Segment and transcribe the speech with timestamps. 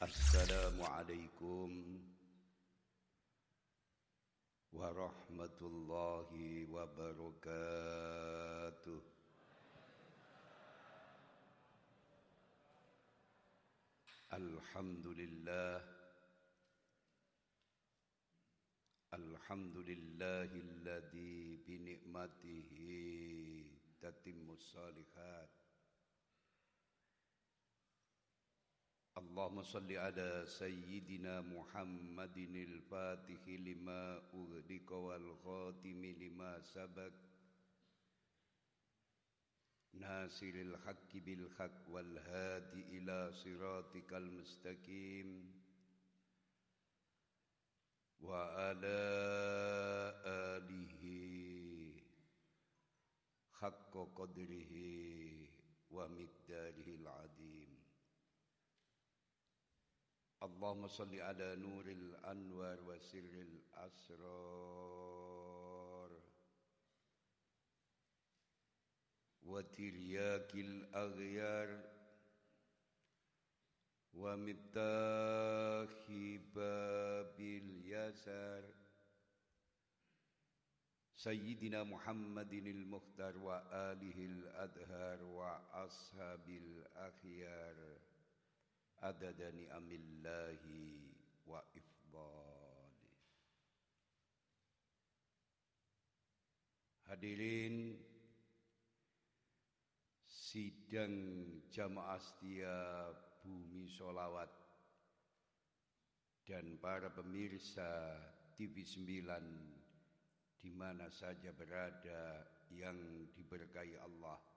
[0.00, 2.00] Assalamualaikum
[4.72, 8.96] warahmatullahi wabarakatuh.
[14.40, 15.84] Alhamdulillah
[19.12, 23.04] Alhamdulillahilladzi bi ni'matihi
[24.00, 25.59] tatimmus salihat
[29.30, 37.12] اللهم صل على سيدنا محمد الفاتح لما أغلق والخاتم لما سبق.
[39.92, 45.62] ناصر الحق بالحق والهادي إلى صراطك المستقيم.
[48.20, 49.00] وعلى
[50.26, 51.02] آله
[53.52, 54.74] حق قدره
[55.90, 57.39] ومقداره العظيم.
[60.42, 65.00] اللهم صل على نور الأنوار وسر الأسرار.
[69.42, 71.90] وترياك الأغيار
[74.14, 76.10] ومتاخ
[76.54, 78.64] باب اليسار.
[81.14, 88.09] سيدنا محمد المختار وآله الأدهار وأصحاب الأخيار.
[89.00, 90.80] Adada ni'amillahi
[91.48, 93.08] wa ifdali.
[97.08, 97.96] Hadirin
[100.28, 101.16] sidang
[101.72, 102.76] jamaah setia
[103.40, 104.52] bumi solawat
[106.44, 108.18] dan para pemirsa
[108.58, 114.49] TV 9 di mana saja berada yang diberkahi Allah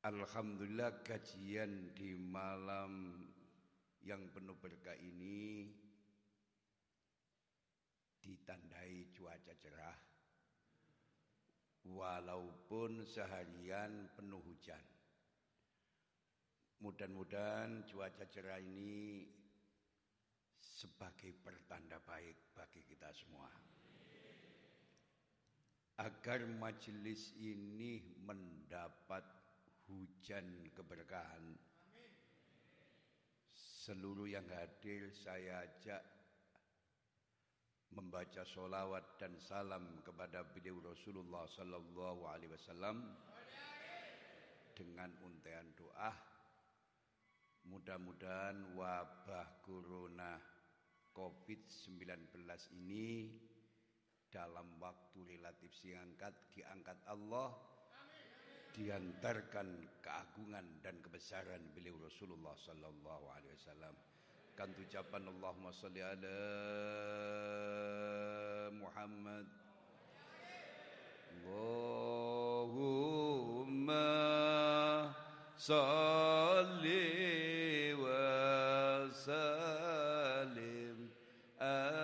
[0.00, 3.20] Alhamdulillah kajian di malam
[4.00, 5.68] yang penuh berkah ini
[8.24, 10.00] ditandai cuaca cerah
[11.84, 14.80] walaupun seharian penuh hujan.
[16.80, 19.28] Mudah-mudahan cuaca cerah ini
[20.64, 23.52] sebagai pertanda baik bagi kita semua.
[26.00, 29.39] Agar majelis ini mendapat
[29.90, 31.58] hujan keberkahan.
[33.50, 36.02] Seluruh yang hadir saya ajak
[37.90, 43.02] membaca solawat dan salam kepada beliau Rasulullah Sallallahu Alaihi Wasallam
[44.78, 46.14] dengan untayan doa.
[47.66, 50.38] Mudah-mudahan wabah corona
[51.12, 52.46] COVID-19
[52.78, 53.28] ini
[54.30, 57.69] dalam waktu relatif singkat diangkat Allah
[58.74, 59.68] diantarkan
[60.02, 63.94] keagungan dan kebesaran beliau Rasulullah sallallahu alaihi wasallam.
[64.58, 66.38] Kan ucapan Allahumma salli ala
[68.76, 69.46] Muhammad.
[71.50, 72.86] Allahumma
[75.56, 77.00] salli
[77.96, 81.08] wa sallim
[81.58, 81.99] ala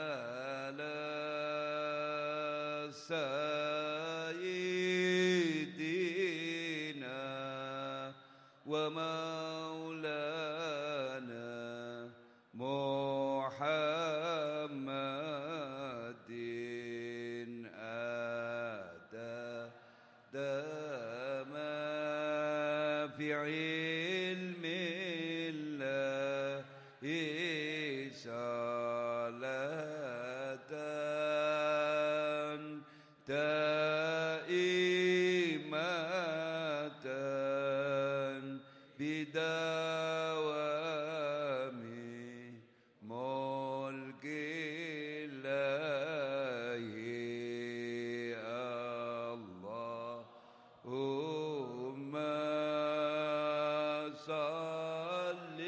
[54.26, 55.60] صل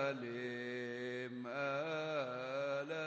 [0.00, 3.06] وسلم على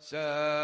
[0.00, 0.59] سيدنا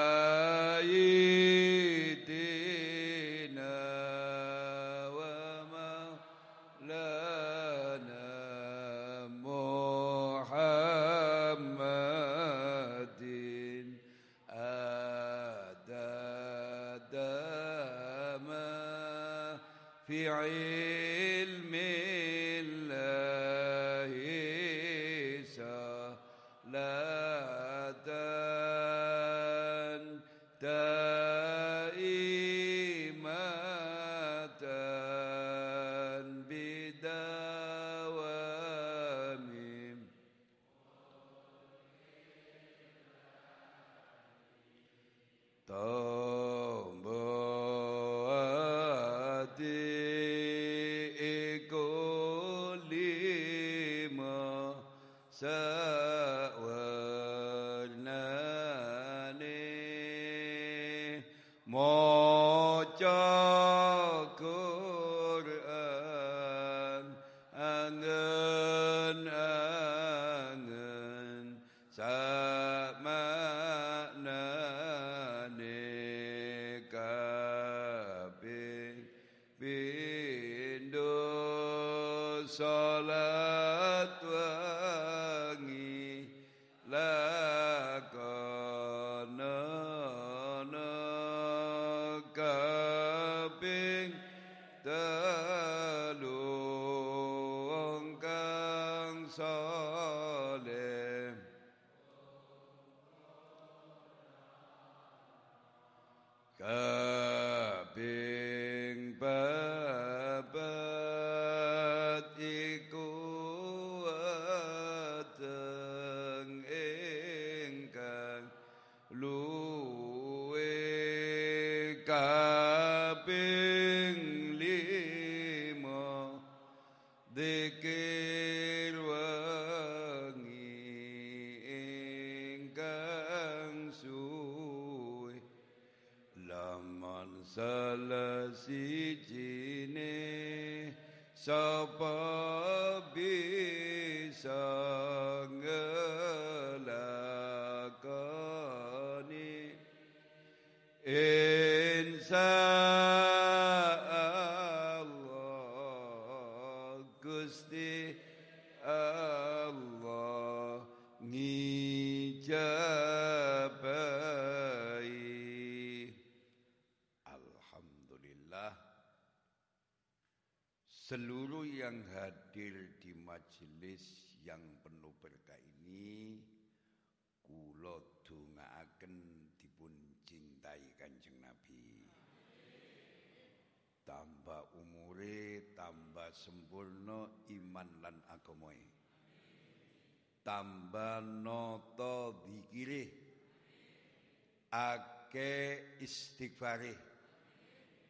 [195.37, 196.97] ake istighfare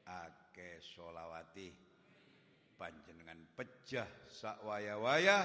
[0.06, 1.74] ake solawati
[2.78, 5.42] panjenengan pejah sakwaya-waya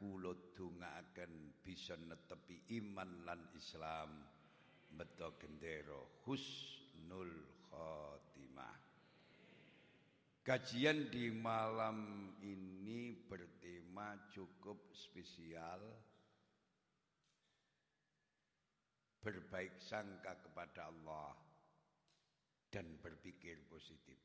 [0.00, 4.16] kula dongaaken bisa netepi iman lan Islam.
[4.88, 7.36] Beto gendera husnul
[7.68, 8.80] khotimah.
[10.40, 15.67] Kajian di malam ini bertema cukup spesial
[19.28, 21.36] Berbaik sangka kepada Allah
[22.72, 24.16] Dan berpikir positif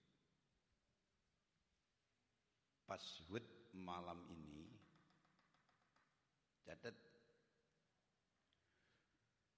[2.87, 4.63] Password malam ini
[6.63, 6.95] Catat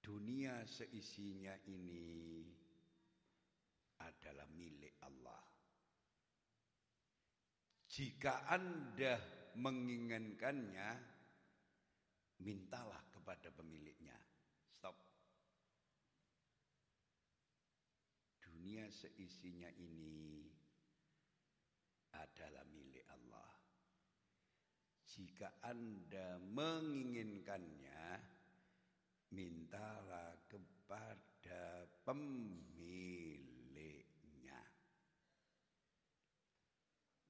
[0.01, 2.41] Dunia seisinya ini
[4.01, 5.55] adalah milik Allah
[7.95, 9.15] jika Anda
[9.55, 10.89] menginginkannya,
[12.43, 14.19] mintalah kepada pemiliknya.
[14.67, 15.14] Stop.
[18.75, 20.51] Dunia seisinya ini
[22.11, 23.55] adalah milik Allah.
[25.07, 28.19] Jika Anda menginginkannya,
[29.31, 33.55] mintalah kepada pemilik.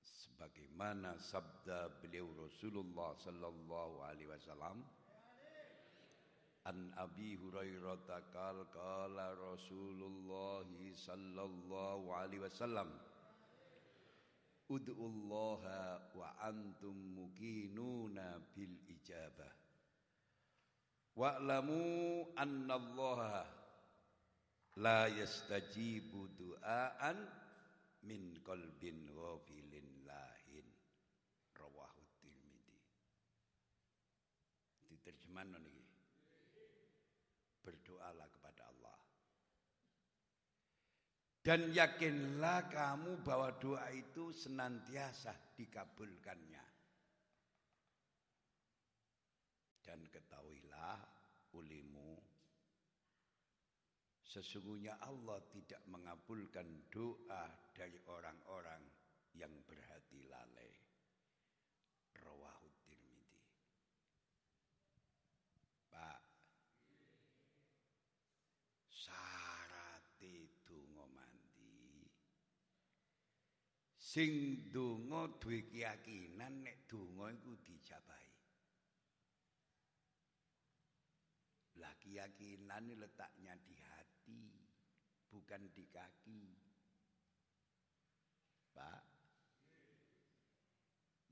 [0.01, 4.81] sebagaimana sabda beliau Rasulullah sallallahu alaihi wasallam
[6.65, 10.65] An Abi Hurairah takal kala Rasulullah
[10.97, 12.89] sallallahu alaihi wasallam
[14.65, 19.53] Ud'ullaha wa antum muqinuna bil ijabah.
[21.13, 23.45] Wa'lamu anna Allah
[24.81, 27.29] la yastajibu du'aan
[28.09, 29.85] min qalbin ghafilin
[34.89, 35.85] Diterjemahkan ini.
[37.61, 38.97] Berdoalah kepada Allah.
[41.45, 46.65] Dan yakinlah kamu bahwa doa itu senantiasa dikabulkannya.
[49.85, 50.97] Dan ketahuilah
[51.53, 52.17] ulimu
[54.35, 58.83] Sesungguhnya Allah tidak mengabulkan doa dari orang-orang
[59.31, 60.74] yang berhati lalai.
[74.15, 78.31] Sing donga duwe keyakinan nek donga iku dijabahi.
[81.83, 84.55] Lah keyakinan letaknya di hati,
[85.27, 86.47] bukan di kaki.
[88.71, 89.03] Pak.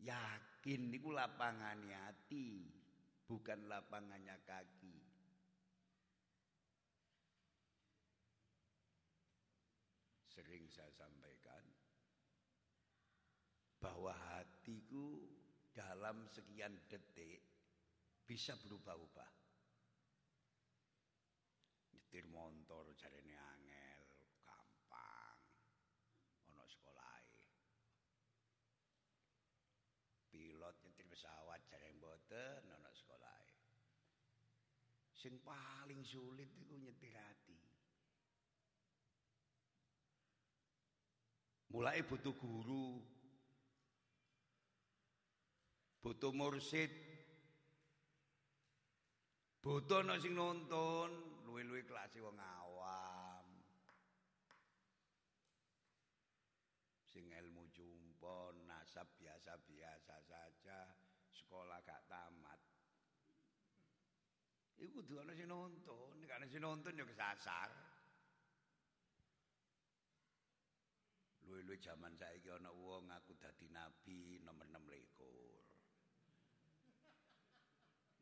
[0.04, 2.68] Yakin niku lapangannya hati,
[3.24, 5.00] bukan lapangannya kaki.
[10.28, 11.23] Sering saya sampaikan
[13.84, 15.20] bahwa hatiku
[15.76, 17.44] dalam sekian detik
[18.24, 19.28] bisa berubah-ubah.
[21.92, 24.04] Nyetir motor jarene angel,
[24.48, 25.40] gampang.
[26.56, 27.44] Ono sekolahe.
[30.32, 33.52] Pilot nyetir pesawat jarene mboten ono sekolahe.
[35.12, 37.60] Sing paling sulit itu nyetir hati.
[41.74, 43.02] Mulai butuh guru,
[46.04, 46.92] butuh mursid,
[49.64, 51.08] butuh ana sing nonton,
[51.48, 53.48] luwe-luwe kelas wong awam.
[57.08, 60.92] Sing ilmu jumpon, nasab biasa-biasa saja,
[61.32, 62.60] sekolah gak tamat.
[64.84, 67.72] Iku kudu ana sing nonton, nek ana sing nonton ya kesasar.
[71.48, 75.64] Luwe-luwe jaman saiki ana wong aku dadi nabi nomor 6 lekor.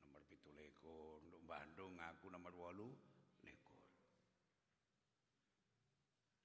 [0.04, 3.84] Nomor 7 lekor, untuk Bandung aku nomor 8 lekor.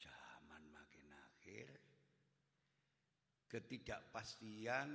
[0.03, 1.71] Zaman makin akhir
[3.47, 4.91] ketidakpastian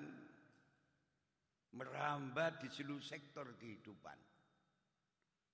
[1.71, 4.19] merambat di seluruh sektor kehidupan.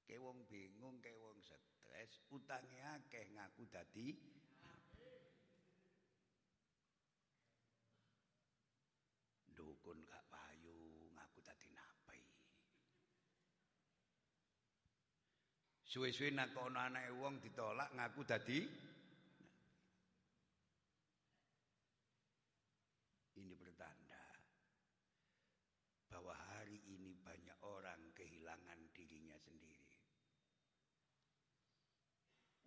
[0.10, 4.10] Kayak bingung, kayak stres, utangnya akeh ngaku dadi
[9.58, 12.22] dukun gak payu ngaku dadi napi.
[15.88, 18.60] Suwe-suwe nakono anake wong ditolak ngaku dadi
[23.38, 24.24] Ini bertanda
[26.12, 29.96] bahwa hari ini banyak orang kehilangan dirinya sendiri.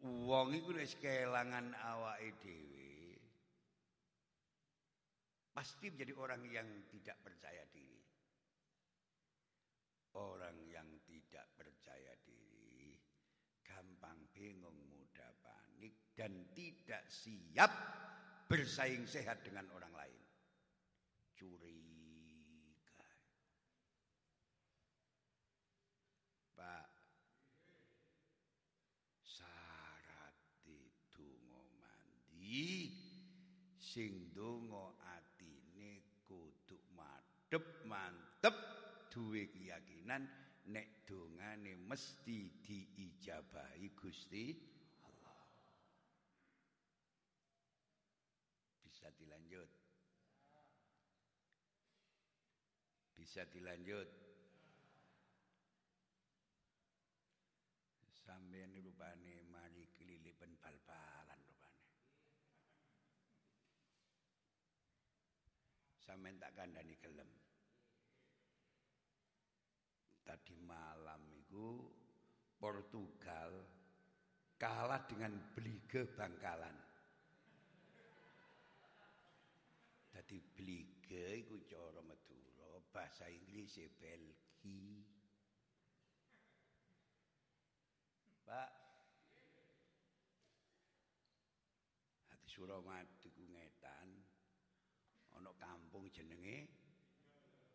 [0.00, 3.21] Wong iku wis kehilangan awake dhewe
[5.53, 8.00] pasti menjadi orang yang tidak percaya diri.
[10.17, 12.97] Orang yang tidak percaya diri
[13.61, 17.73] gampang bingung, mudah panik dan tidak siap
[18.45, 20.21] bersaing sehat dengan orang lain.
[21.33, 23.09] Curiga.
[26.53, 26.89] Pak
[29.25, 30.37] syarat
[31.09, 32.93] donga mandi
[33.81, 38.53] sing donga atine kudu madhep mantep
[39.09, 40.29] duwe keyakinan
[40.69, 44.55] nek dongane mesti diijabahi Gusti
[45.03, 45.43] Allah.
[48.85, 49.71] Bisa dilanjut.
[53.30, 54.10] Bisa dilanjut.
[58.26, 61.94] Sampeyan rupane mari kelilipan bal-balan rupane.
[66.02, 67.30] Sampeyan tak kandhani gelem.
[70.26, 71.87] Tadi malam itu
[72.58, 73.62] Portugal
[74.58, 76.75] kalah dengan Blige Bangkalan.
[80.18, 82.00] Tadi Blige iku cara
[83.00, 85.00] bahasa Inggris e Belgi.
[88.45, 88.71] Pak
[92.28, 94.21] Hati Suramadu ku ngetan
[95.33, 96.69] ana kampung jenenge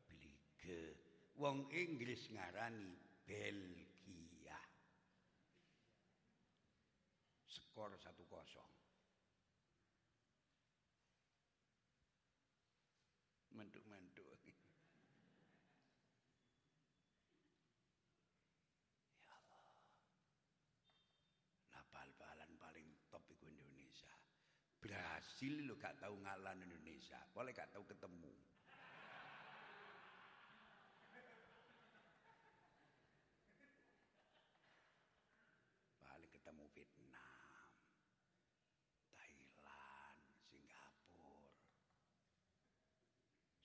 [0.05, 0.94] Blige.
[1.41, 2.94] Wong Inggris ngarani
[3.25, 3.85] Belgia.
[21.89, 24.13] Bal-balan paling top iku Indonesia.
[24.82, 28.34] Brasil lo gak tahu ngalah Indonesia, boleh gak tahu ketemu.
[36.06, 37.70] Paling ketemu Vietnam,
[39.18, 40.22] Thailand,
[40.54, 41.34] Singapura.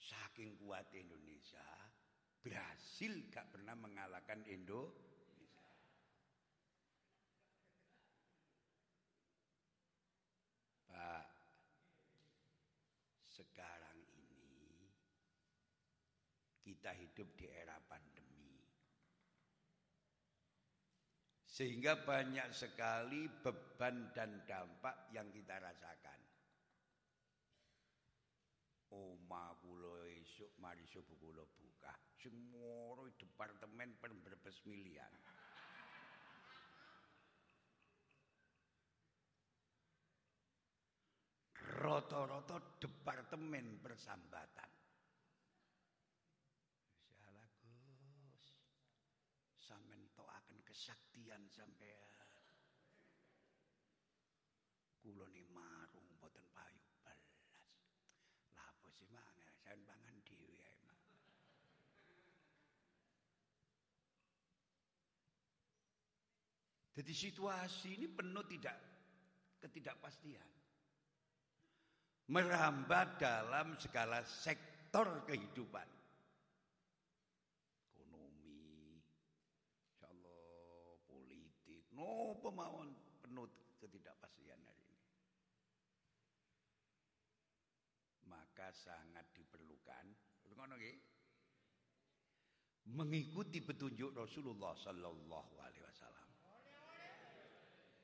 [0.00, 1.68] Saking kuat Indonesia,
[2.40, 5.68] Brasil gak pernah mengalahkan Indonesia.
[10.88, 11.28] Pak,
[13.24, 14.68] sekarang ini
[16.80, 18.56] kita hidup di era pandemi.
[21.44, 26.16] Sehingga banyak sekali beban dan dampak yang kita rasakan.
[28.96, 31.92] Oma kula esuk mari subuh kula buka.
[32.16, 35.12] Sing moro departemen pemberbes milian.
[41.60, 44.70] Rata-rata departemen persambatan.
[47.20, 48.44] Salah Gus.
[49.60, 52.26] Sampeyan akan kesaktian sampean.
[55.00, 57.22] Kula ni marung boten payu belas.
[58.52, 60.76] Lah apa sih mangan sampean pangan dhewe ae.
[67.00, 68.76] Jadi situasi ini penuh tidak
[69.56, 70.44] ketidakpastian.
[72.28, 75.88] Merambat dalam segala sektor kehidupan.
[77.96, 79.00] Ekonomi,
[79.80, 82.92] insyaallah politik, no pemauan
[83.24, 83.48] penuh
[83.80, 85.00] ketidakpastian hari ini.
[88.28, 90.04] Maka sangat diperlukan.
[92.92, 95.89] Mengikuti petunjuk Rasulullah sallallahu alaihi wasallam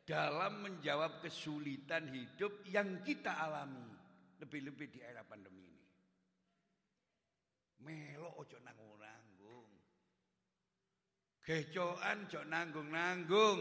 [0.07, 3.91] dalam menjawab kesulitan hidup yang kita alami.
[4.39, 5.87] Lebih-lebih di era pandemi ini.
[7.83, 9.69] Melo ojo nanggung-nanggung.
[11.43, 13.61] Gecokan ojo nanggung-nanggung.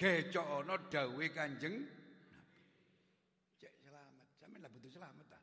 [0.00, 1.76] Gecok ono dawe kanjeng.
[3.60, 4.26] Cek selamat.
[4.40, 5.40] Sampeyan lah butuh selamat ta?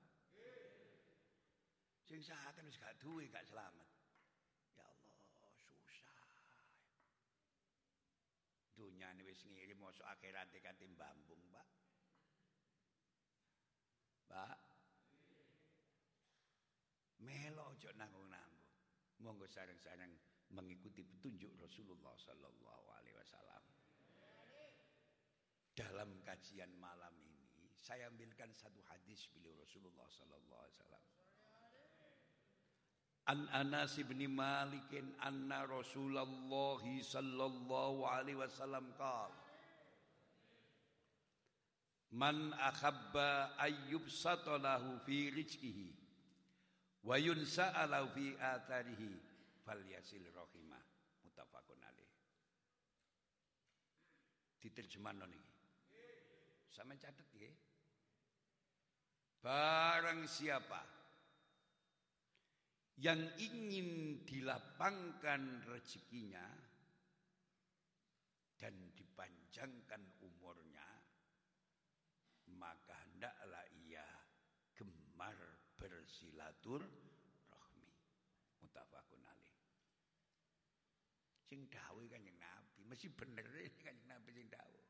[2.09, 3.87] Sing saken wis gak duwe gak selamat.
[4.73, 5.21] Ya Allah,
[5.53, 6.65] susah.
[8.73, 11.67] Dunia ini wis ngirim mosok akhirat kate bambung, Pak.
[14.31, 14.57] Pak,
[17.19, 18.63] Melo ojo nanggung-nanggung.
[19.19, 20.15] Monggo sareng-sareng
[20.55, 23.59] mengikuti petunjuk Rasulullah sallallahu alaihi wasallam.
[25.75, 31.03] Dalam kajian malam ini saya ambilkan satu hadis beliau Rasulullah sallallahu alaihi wasallam.
[33.27, 34.87] An Anas bin Malik
[35.19, 39.48] anna Rasulullah sallallahu alaihi wasallam qala
[42.11, 45.99] Man akhabba ayyub satalahu fi rizqihi
[47.03, 49.09] Wa yunsa'alau fi atharihi
[49.63, 50.83] falyasil rahimah
[51.23, 52.11] muttafaqun alaih.
[54.59, 55.55] Diterjemahno niki.
[56.67, 57.51] Sama catat ya.
[59.39, 60.83] Barang siapa
[62.99, 66.43] yang ingin dilapangkan rezekinya
[68.59, 70.83] dan dipanjangkan umurnya,
[72.59, 74.03] maka hendaklah ia
[74.75, 75.59] gemar
[76.69, 76.85] bersilatur
[77.49, 77.89] rahmi.
[78.61, 79.57] Mutafakun alaih.
[81.49, 83.45] Sing dawuh Kanjeng Nabi, mesti bener
[83.81, 84.85] Kanjeng Nabi sing dawuh.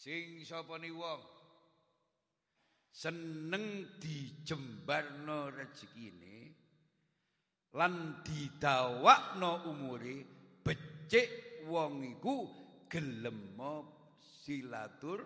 [0.00, 1.20] Sing sapa ni wong
[2.88, 6.56] seneng dijembarno rezekine
[7.76, 10.24] lan didawakno umure
[10.64, 12.48] becik wong iku
[12.88, 13.54] gelem
[14.24, 15.22] silatur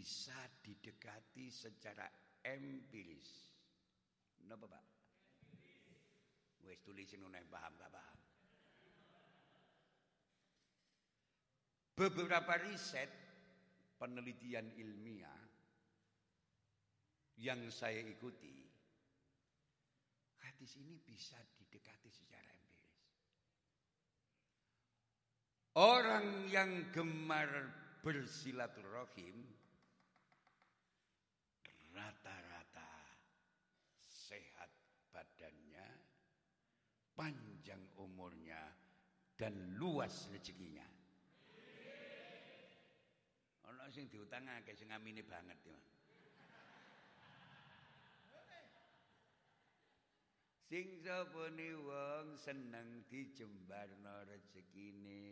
[0.00, 2.08] bisa didekati secara
[2.40, 3.52] empiris.
[4.48, 4.84] Napa, Pak?
[6.64, 8.18] Wes tulisin nunai paham gak paham.
[12.00, 13.12] Beberapa riset
[14.00, 15.44] penelitian ilmiah
[17.36, 18.56] yang saya ikuti,
[20.40, 23.04] hadis ini bisa didekati secara empiris.
[25.76, 27.52] Orang yang gemar
[28.00, 29.60] bersilaturahim
[32.00, 32.90] rata-rata
[34.06, 34.70] sehat
[35.10, 35.88] badannya,
[37.12, 38.62] panjang umurnya,
[39.40, 40.84] dan luas rezekinya.
[43.72, 45.80] Ono sing diutangake sing ngamini banget ya.
[50.68, 55.24] Sing sapane wong seneng dijembarno rezekine.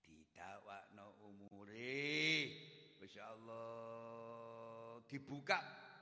[0.00, 2.48] Didawakno umure.
[2.98, 4.58] Masyaallah
[5.06, 5.60] dibuka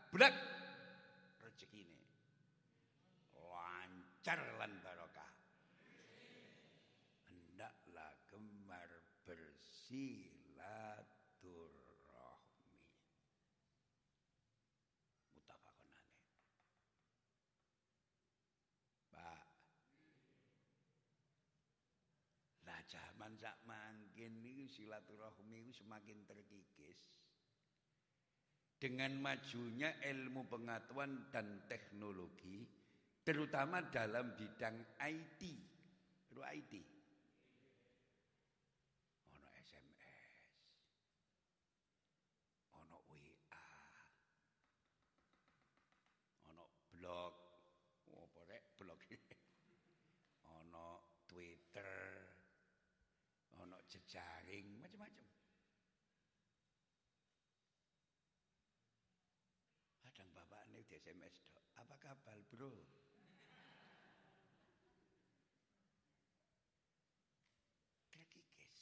[0.09, 0.33] blek
[1.39, 2.01] rezeki ini
[3.37, 5.31] lancar lan barokah
[7.29, 8.91] hendaklah gemar
[9.87, 12.75] bersilaturahmi
[15.31, 16.27] mutafakun alaih
[19.15, 19.47] Pak
[22.67, 27.15] lah zaman sak mangkin niku silaturahmi semakin terkikis
[28.83, 32.67] dengan majunya ilmu pengetahuan dan teknologi
[33.23, 35.43] terutama dalam bidang IT.
[36.27, 36.96] Itu IT.
[60.87, 61.65] Di SMS dok.
[61.83, 62.71] Apa kabar bro?
[68.15, 68.81] Terkikis.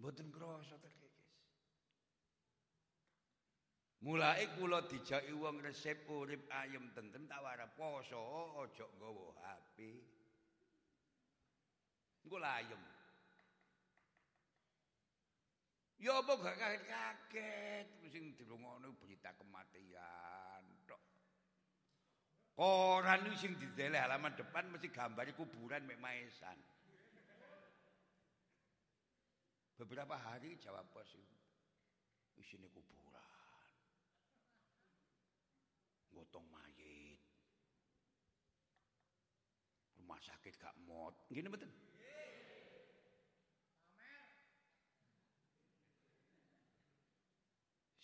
[0.00, 1.28] Mboten krasa terkikis.
[4.00, 8.16] Mulai kula dijaki wong resep urip ayem tentrem tak wara poso
[8.64, 9.76] aja nggawa HP.
[12.24, 12.99] Engko ayem.
[16.00, 20.96] Ya apa gak kaget-kaget sing dirungokno berita kematian tok.
[22.56, 26.56] Koran iki sing didele halaman depan mesti gambar kuburan mek maesan.
[29.76, 31.36] Beberapa hari jawab pos itu.
[32.40, 33.68] Isine kuburan.
[36.16, 37.20] Gotong mayit.
[40.00, 41.12] Rumah sakit gak mot.
[41.28, 41.68] Gini betul.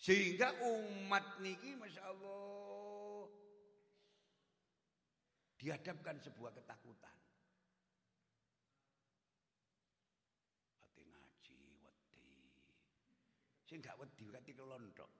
[0.07, 3.27] Sehingga umat niki Masya Allah
[5.59, 7.11] dihadapkan sebuah ketakutan.
[10.79, 12.23] Hati ngaji, wedi.
[13.67, 15.11] Sing gak wedi kati kelondok.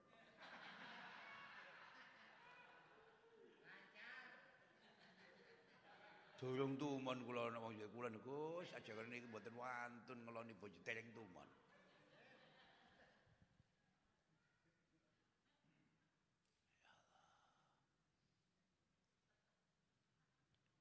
[6.40, 11.12] Durung tumon kula nek wong kula niku aja kene iki mboten wantun ngeloni bojo dereng
[11.12, 11.67] tumon.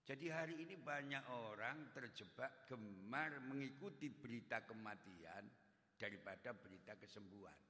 [0.07, 1.19] Jadi hari ini banyak
[1.51, 5.43] orang terjebak gemar mengikuti berita kematian
[5.99, 7.67] daripada berita kesembuhan.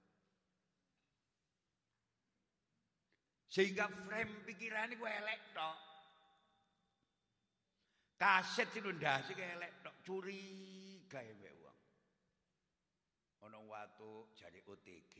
[3.50, 5.78] Sehingga frame pikiran gue elek tok.
[8.22, 11.80] Kaset itu ndase ke elek tok curiga ya wong.
[13.50, 15.16] Ono watu jadi OTG.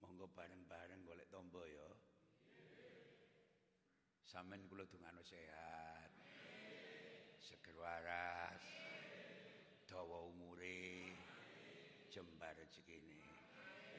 [0.00, 1.86] Monggo bareng-bareng golek tombo ya.
[4.36, 6.12] Sampeyan kula dongano sehat.
[7.40, 8.60] Seger waras.
[9.88, 11.08] Dawa umure.
[12.12, 13.16] Jembar rezekine.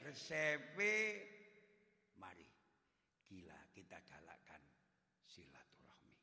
[0.05, 0.93] Resepe
[2.21, 2.45] mari
[3.25, 4.61] gila kita galakkan
[5.25, 6.21] silaturahmi.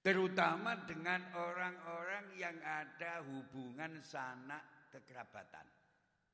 [0.00, 5.68] Terutama dengan orang-orang yang ada hubungan sanak kekerabatan.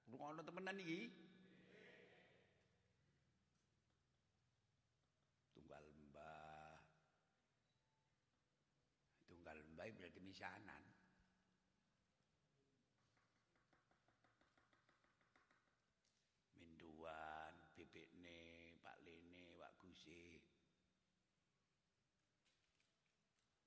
[0.07, 1.24] Ngono temenan iki.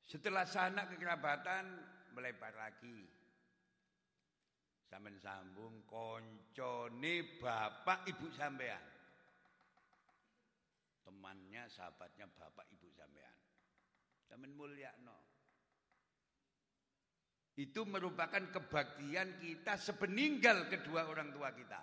[0.07, 1.67] Setelah sanak kekerabatan
[2.15, 3.03] melebar lagi.
[4.87, 8.79] Sampai sambung koncone bapak ibu sampean.
[11.03, 13.35] Temannya, sahabatnya bapak ibu sampean.
[14.31, 15.27] Sampean mulia no.
[17.59, 21.81] Itu merupakan kebaktian kita sepeninggal kedua orang tua kita.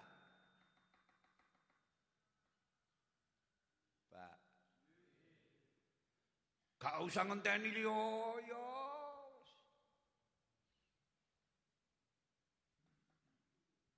[4.08, 4.34] Pak.
[6.84, 7.96] Gak usah ngenteni liyo
[8.44, 8.60] yo.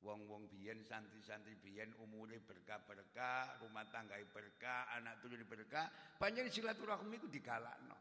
[0.07, 7.27] Wong-wong biyen santri-santri biyen umure berkah-berkah, rumah tangga berkah, anak turun berkah, panjang silaturahmi iku
[7.27, 7.99] digalakno.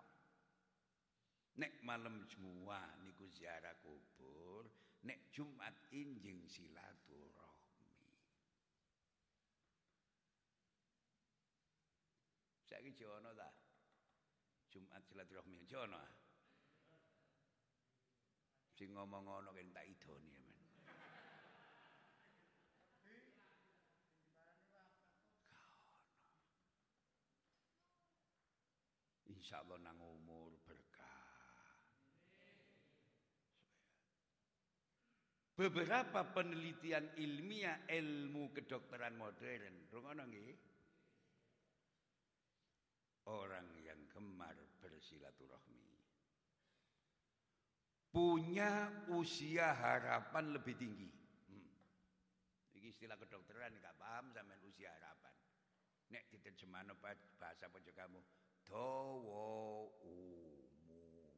[1.58, 4.70] Nek malam Jumat niku ziarah kubur,
[5.02, 8.06] nek Jumat injing silaturahmi.
[12.70, 13.65] Saiki jono ta?
[14.76, 15.96] Jumat silaturahmi jono.
[15.96, 16.12] ah?
[18.76, 20.52] Sing ngomong ngono kan tak idoni men.
[29.32, 31.24] Insya Allah nang umur berkah.
[35.56, 40.28] Beberapa penelitian ilmiah ilmu kedokteran modern, rungono
[43.26, 44.65] orang yang gemar
[45.06, 45.86] bersilaturahmi
[48.10, 51.14] punya usia harapan lebih tinggi.
[51.46, 51.70] Hmm.
[52.74, 55.36] Ini istilah kedokteran nggak paham sama usia harapan.
[56.10, 58.18] Nek diterjemahno bahasa pojok kamu,
[58.66, 61.38] dawa umure.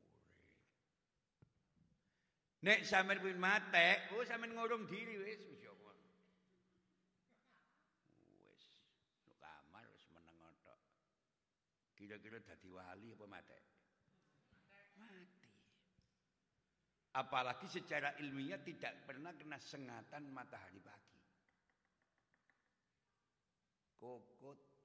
[2.63, 5.75] Nek sampean kuwi mate, oh sampean ngurung diri wis wis ya
[9.27, 10.79] no kamar wis meneng otok.
[11.97, 13.59] Kira-kira dadi wali apa mate?
[17.17, 21.17] Apalagi secara ilmiah tidak pernah kena sengatan matahari pagi.
[23.97, 24.77] Kokot.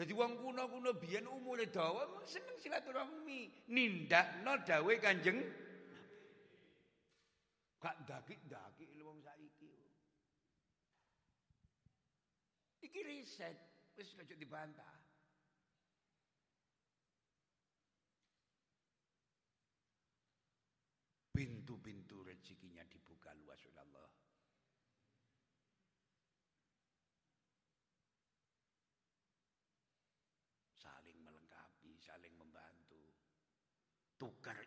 [0.00, 5.44] Jadi wong kuno-kuno biyen umure dawa seneng silaturahmi, nindakno dawuhe Kanjeng
[7.80, 9.72] Gak ndaki-ndaki wong saiki.
[12.84, 13.56] Iki riset,
[13.96, 15.00] wis ojo dibantah.
[21.32, 24.12] Pintu-pintu rezekinya dibuka luas oleh Allah.
[30.76, 33.00] Saling melengkapi, saling membantu.
[34.20, 34.59] Tukar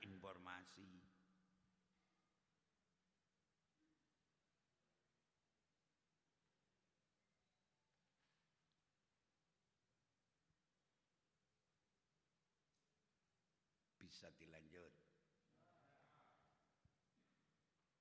[14.13, 14.93] bisa dilanjut.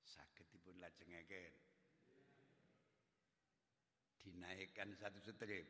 [0.05, 1.53] Sakit dipun lajengaken.
[4.21, 5.65] Dinaikkan satu strip.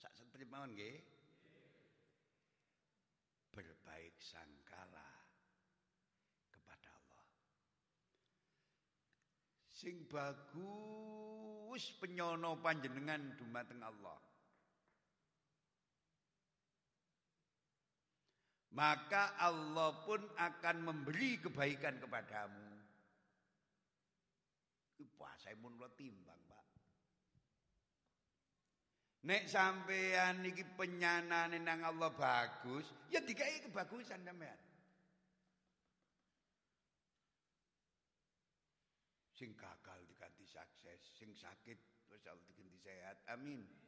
[0.00, 0.96] Sak strip mawon nggih.
[3.52, 5.12] Berbaik sangkala
[6.48, 7.28] kepada Allah.
[9.68, 14.29] Sing bagus penyono panjenengan dumateng Allah.
[18.70, 22.68] Maka Allah pun akan memberi kebaikan kepadamu.
[25.16, 26.64] Puasa pun lo timbang, Pak.
[29.28, 34.60] Nek sampean iki penyanane nang Allah bagus, ya dikai kebagusan sampean.
[39.32, 41.80] Sing gagal diganti sukses, sing sakit
[42.28, 43.16] Allah diganti sehat.
[43.32, 43.79] Amin.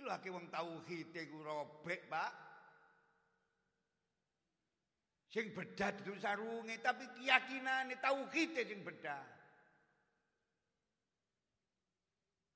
[0.00, 2.32] Saiki lho akeh wong tauhid iku robek, Pak.
[5.28, 9.20] Sing bedah dudu sarunge tapi keyakinane tauhid sing bedah.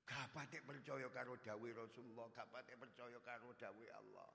[0.09, 4.31] Gak patek percaya karo dawuh Rasulullah, gak patek percaya karo dawuh Allah.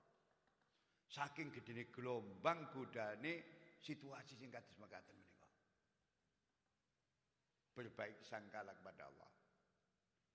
[1.10, 3.42] Saking gedene gelombang godane
[3.82, 5.50] situasi sing kados mekaten menika.
[7.74, 9.39] Berbaik sangkala kepada Allah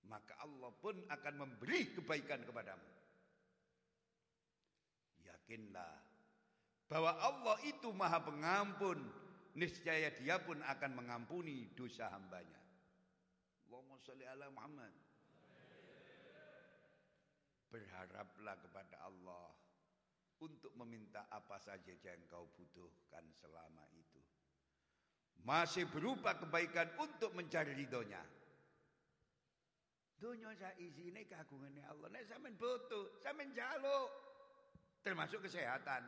[0.06, 2.90] maka Allah pun akan memberi kebaikan kepadamu.
[5.26, 6.06] Yakinlah
[6.86, 8.98] bahwa Allah itu maha pengampun,
[9.58, 12.62] niscaya dia pun akan mengampuni dosa hambanya.
[13.66, 13.98] Allahumma
[14.30, 14.94] ala Muhammad.
[17.66, 19.50] Berharaplah kepada Allah
[20.38, 24.22] untuk meminta apa saja yang kau butuhkan selama itu.
[25.42, 28.22] Masih berupa kebaikan untuk mencari ridhonya.
[30.16, 32.08] Dunia saya isine kagungannya Allah.
[32.08, 34.08] Nek sampean butuh, sampean jaluk.
[35.04, 36.02] Termasuk kesehatan.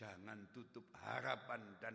[0.00, 1.92] Jangan tutup harapan dan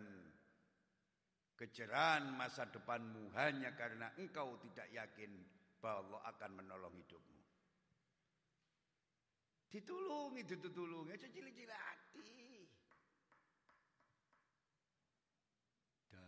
[1.58, 5.42] kecerahan masa depanmu hanya karena engkau tidak yakin
[5.82, 7.42] bahwa Allah akan menolong hidupmu.
[9.74, 12.30] Ditulungi, ditulungi, aja cilik-cilik hati.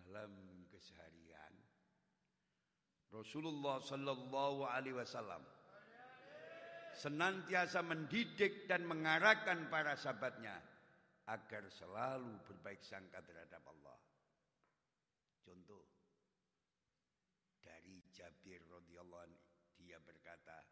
[0.08, 0.32] Dalam
[0.72, 1.52] keseharian
[3.12, 5.44] Rasulullah sallallahu alaihi wasallam
[6.96, 10.56] senantiasa mendidik dan mengarahkan para sahabatnya
[11.28, 14.00] agar selalu berbaik sangka terhadap Allah.
[15.44, 15.84] Contoh
[17.60, 19.28] dari Jabir radhiyallahu
[19.76, 20.64] dia berkata,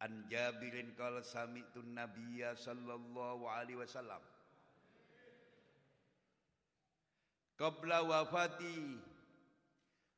[0.00, 4.24] An Jabirin qala sami'tu Nabiyya sallallahu alaihi wasallam
[7.56, 8.98] qabla wafati.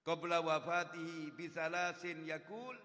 [0.06, 2.78] Qabla wafatihi bisalasin yakul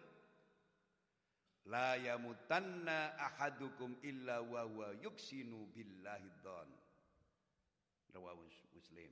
[1.69, 6.69] la yamutanna ahadukum illa wa huwa yuksinu billahi dhan.
[8.11, 9.11] Rawahu muslim.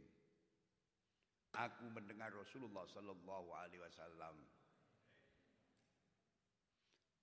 [1.54, 4.38] Aku mendengar Rasulullah sallallahu alaihi wasallam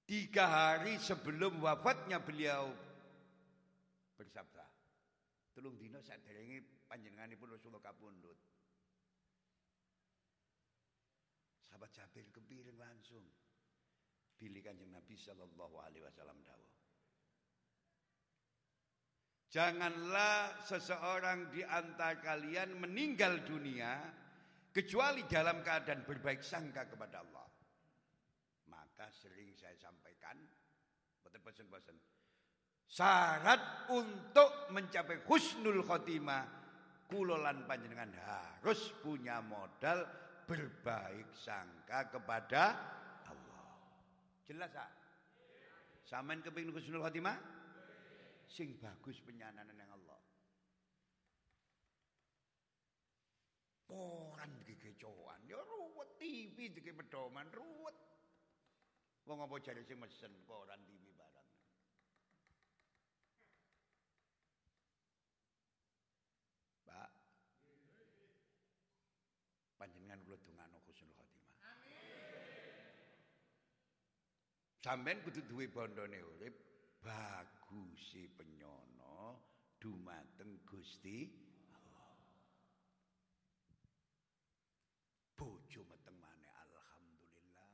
[0.06, 2.70] Tiga hari sebelum wafatnya beliau
[4.14, 4.62] bersabda,
[5.56, 8.36] "Tulung dino saderenge panjenenganipun Rasulullah kapundhut."
[11.64, 13.24] Sahabat Jabir kepiring langsung.
[14.36, 16.72] Pilih kanjeng Nabi Sallallahu Alaihi Wasallam dawuh.
[19.48, 23.96] Janganlah seseorang di antara kalian meninggal dunia
[24.76, 27.48] kecuali dalam keadaan berbaik sangka kepada Allah.
[28.68, 30.36] Maka sering saya sampaikan,
[31.24, 31.96] boten-boten
[32.86, 36.46] Syarat untuk mencapai husnul khotimah
[37.10, 40.06] kulolan panjenengan harus punya modal
[40.46, 42.64] berbaik sangka kepada
[43.26, 43.66] Allah.
[44.46, 44.90] Jelas ah?
[46.06, 47.56] Saman kepingin husnul khotimah?
[48.46, 50.20] sing bagus penyananan yang Allah.
[53.86, 57.94] Koran iki kecoan, ya ruwet TV iki pedoman ruwet.
[59.26, 61.50] Wong apa jare sing mesen koran TV barang.
[66.86, 67.10] Pak.
[69.76, 71.54] Panjenengan kula dongano husnul khotimah.
[71.66, 72.06] Amin.
[74.86, 76.54] Sampeyan kudu duwe bondone urip
[77.02, 79.34] bagusi penyono
[79.82, 81.26] dumateng Gusti
[81.74, 82.14] Allah.
[85.34, 87.66] Bojo meteng maneh alhamdulillah.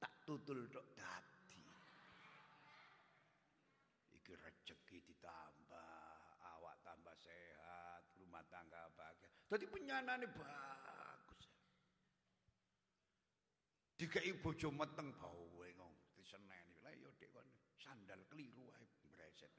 [0.00, 1.68] Tak tutul tok dadi.
[4.16, 6.16] Iki rezeki ditambah,
[6.48, 9.28] awak tambah sehat, rumah tangga bahagia.
[9.52, 10.77] Dadi penyanane bagus.
[13.98, 16.78] Dikai bojo meteng bawe ngong diseneni.
[16.86, 17.42] Lah ya dek kon
[17.82, 19.50] sandal keliru wae breset.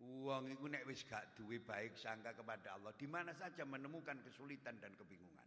[0.00, 4.80] Uang itu nek wis gak duwe baik sangka kepada Allah, di mana saja menemukan kesulitan
[4.80, 5.44] dan kebingungan.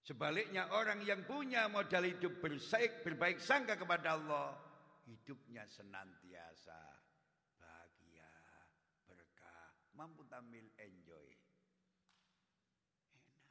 [0.00, 4.56] Sebaliknya orang yang punya modal hidup bersaik, berbaik sangka kepada Allah,
[5.04, 6.98] hidupnya senantiasa
[9.98, 11.26] mampu tampil enjoy.
[13.18, 13.42] Enak.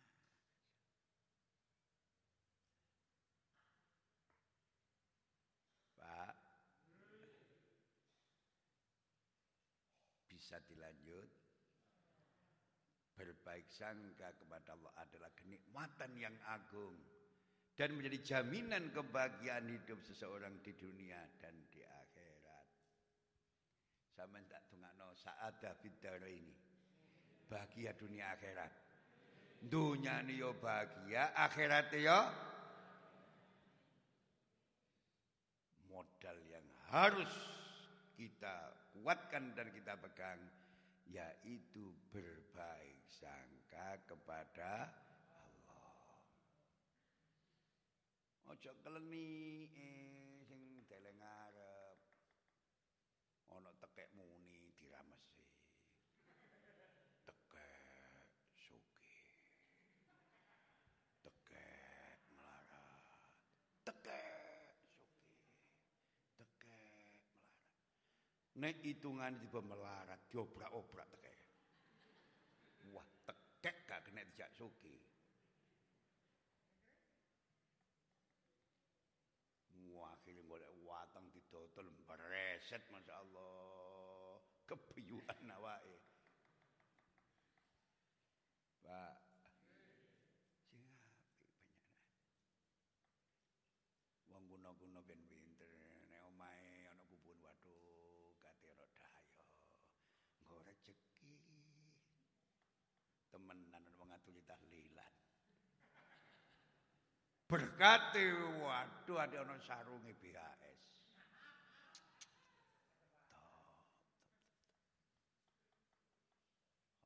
[5.99, 6.35] Pak,
[10.47, 11.27] bisa dilanjut.
[13.19, 16.95] Berbaik sangka kepada Allah adalah kenikmatan yang agung
[17.75, 22.67] dan menjadi jaminan kebahagiaan hidup seseorang di dunia dan di akhirat.
[24.15, 24.63] Sama tak
[25.19, 26.55] saadah bidara ini.
[27.51, 28.71] Bahagia dunia akhirat.
[29.67, 32.21] Dunia ini yo bahagia, akhirat yo
[35.91, 37.33] modal yang harus
[38.15, 38.76] kita
[39.07, 40.35] kuatkan dan kita pegang
[41.07, 44.91] yaitu berbaik sangka kepada
[45.71, 46.19] Allah.
[48.51, 51.95] Ojo keleni eh, sing deleng arep
[53.55, 54.57] ana tekek muni
[68.57, 71.37] Nek hitungan tiba melarat, diobrak-obrak tekek.
[72.89, 74.97] Wah, tekek gak kena dijak suki.
[80.27, 84.43] Akhirnya golek watang didotol bereset Masya Allah.
[84.67, 86.03] Kebiyuan awake.
[88.83, 90.11] Pak, sing apik penyanan.
[94.27, 95.27] Wong guna-guna ben
[104.27, 105.13] waktu tahlilan.
[107.47, 108.25] Berkati
[108.63, 110.81] waduh ada ono sarungi BHS.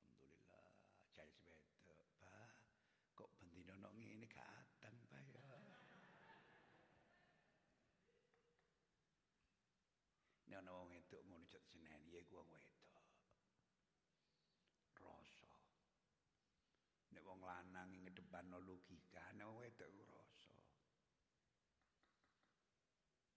[0.02, 0.70] Alhamdulillah
[1.18, 2.54] cari sebedok, Pak.
[3.18, 5.42] Kok bendino nok ngene kadang, Pak ya.
[10.50, 12.72] Nek ana wong edok ngono cek seneni ya ku wong wong
[18.32, 20.56] ngedepanno logika wong wedok rasa.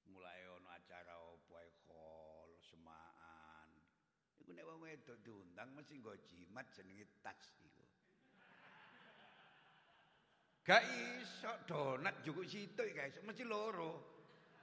[0.07, 3.75] Mulai ono acara opo ae khol semaan.
[4.39, 7.83] Iku nek wong wedok diundang mesti nggo jimat jenenge tas iku
[10.65, 14.15] gak iso donat cukup situ guys mesti loro.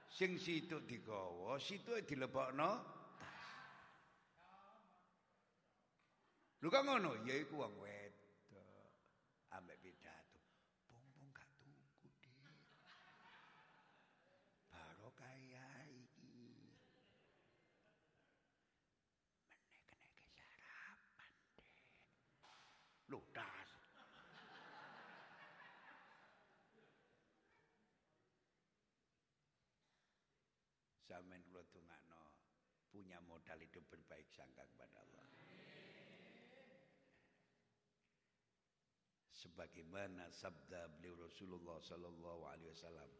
[0.08, 3.00] Sing situ digawa situ dilebokno
[6.62, 7.18] Lho kok ngono?
[7.26, 8.22] Ya iku wong wedok.
[9.52, 10.40] Ambek pidato.
[10.88, 12.16] Bong-bong gak tuku, Dik.
[14.72, 16.56] Barokah ya iki.
[19.44, 21.68] Menek-nek sarapan, Dik.
[23.12, 23.70] Lho, das.
[31.12, 32.22] Sampeyan kula dongakno
[32.92, 35.26] punya modal hidup berbaik sangka kepada Allah.
[39.32, 43.10] Sebagaimana sabda beliau Rasulullah sallallahu alaihi wasallam.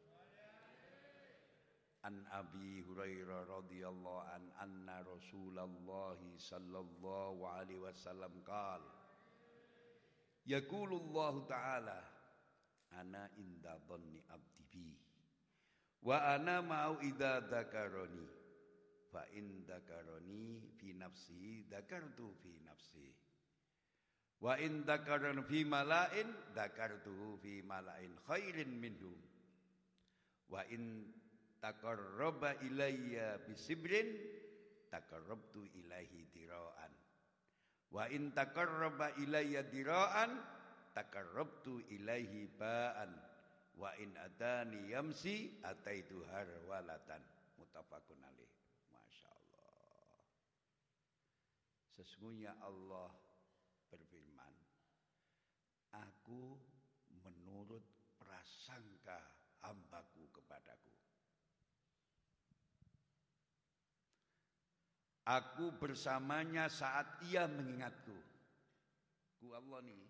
[2.04, 8.90] An Abi Hurairah radhiyallahu an anna Rasulullah sallallahu alaihi wasallam qala
[10.42, 11.98] Yaqulullah ta'ala
[12.98, 14.90] ana inda dhanni abdi bi
[16.02, 18.41] wa ana ma'u idza dzakarani
[19.12, 23.12] fa in dzakarani fi nafsi dzakartu fi nafsi.
[24.40, 29.20] Wa in dzakarani fi malain dzakartuhu fi malain khairin minhum.
[30.48, 31.12] Wa in
[31.60, 34.18] taqarraba ilayya bisibrin
[34.90, 36.92] taqarrabtu ilaihi diraan.
[37.92, 40.40] Wa in taqarraba ilayya diraan
[40.96, 43.12] taqarrabtu ilaihi ba'an.
[43.78, 47.22] Wa in adani yamsi ataitu harwalatan.
[47.56, 48.50] Mutafakun alaih
[48.92, 49.70] Masya Allah
[52.02, 53.14] sesungguhnya Allah
[53.86, 54.54] berfirman
[55.94, 56.58] aku
[57.22, 57.86] menurut
[58.18, 59.22] prasangka
[59.62, 60.90] hambaku kepadaku
[65.22, 68.18] Aku bersamanya saat ia mengingatku.
[69.38, 70.02] Ku Allah nih.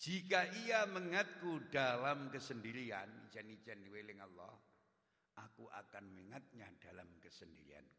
[0.00, 4.56] Jika ia mengingatku dalam kesendirian, ijan-ijan diweling Allah,
[5.36, 7.97] aku akan mengingatnya dalam kesendirianku.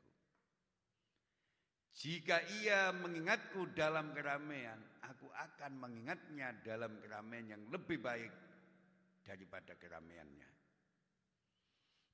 [1.99, 8.31] Jika ia mengingatku dalam keramaian, aku akan mengingatnya dalam keramaian yang lebih baik
[9.27, 10.47] daripada keramaiannya.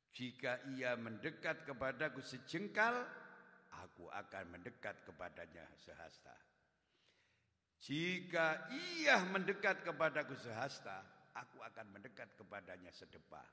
[0.09, 2.97] Jika ia mendekat kepadaku sejengkal,
[3.77, 6.33] aku akan mendekat kepadanya sehasta.
[7.85, 11.05] Jika ia mendekat kepadaku sehasta,
[11.37, 13.45] aku akan mendekat kepadanya sedepah.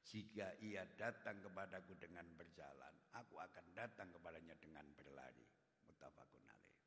[0.00, 5.46] Jika ia datang kepadaku dengan berjalan, aku akan datang kepadanya dengan berlari.
[5.86, 6.78] Mutafakun alaih.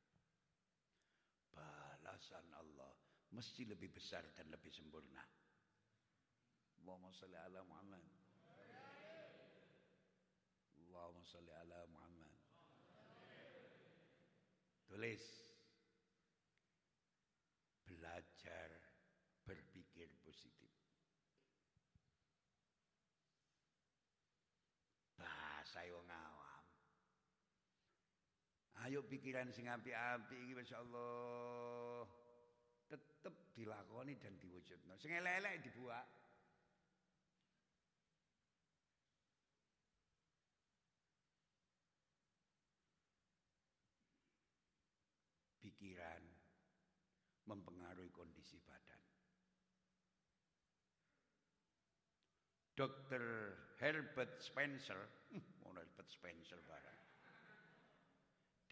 [1.53, 2.93] Balasan Allah
[3.33, 5.25] mesti lebih besar dan lebih sempurna.
[6.83, 8.03] Allahumma salli ala Muhammad.
[10.77, 12.33] Allahumma salli ala Muhammad.
[14.85, 15.25] Tulis.
[17.89, 18.69] Belajar
[19.47, 20.69] berpikir positif.
[25.17, 26.65] Bahasa wong awam.
[28.83, 32.03] Ayo pikiran sing apik-apik iki masyaallah.
[32.91, 34.99] Tetep dilakoni dan diwujudno.
[34.99, 36.23] Sing elek-elek dibuat.
[45.83, 46.23] pikiran
[47.43, 49.01] mempengaruhi kondisi badan.
[52.73, 53.23] Dr.
[53.83, 54.97] Herbert Spencer,
[55.75, 56.92] Herbert Spencer barang,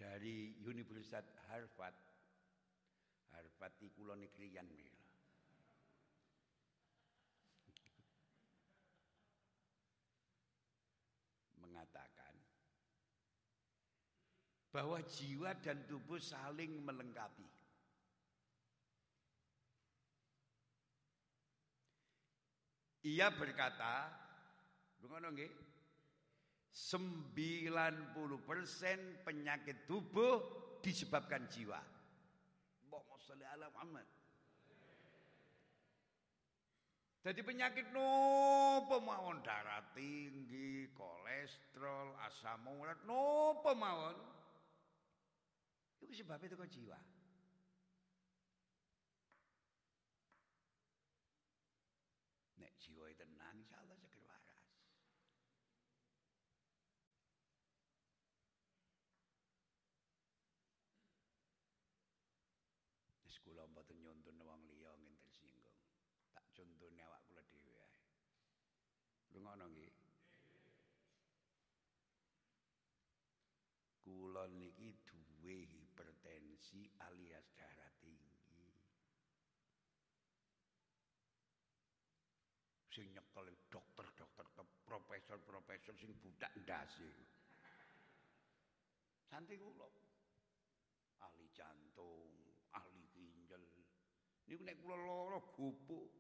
[0.02, 1.93] dari Universitas Harvard,
[3.30, 4.89] Harvard iku lo negerian mil.
[11.62, 12.34] Mengatakan
[14.74, 17.45] bahwa jiwa dan tubuh saling melengkapi.
[23.06, 24.10] Ia berkata,
[25.30, 25.71] nggih?
[26.72, 30.40] 90% penyakit tubuh
[30.80, 31.84] disebabkan jiwa.
[37.22, 44.18] Jadi penyakit nopo mawon darah tinggi, kolesterol, asam urat nopo mawon.
[46.02, 46.98] Itu sebabnya itu jiwa.
[52.58, 54.66] Nek jiwa itu tenang, insya Allah segera waras.
[63.30, 65.80] Wis kula mboten nyontun wong liya ngin tersinggung.
[66.36, 68.00] Tak contone awak kula dhewe ae.
[69.32, 69.96] Lungono nggih.
[74.04, 78.36] Kula niki duwe hipertensi alias darah tinggi.
[82.92, 87.08] Sing nyekel dokter-dokter ke profesor-profesor sing budak ndase.
[89.32, 89.88] Santai kula.
[91.22, 92.31] ahli jantung.
[94.52, 96.12] Niku nek kula lara gupuk.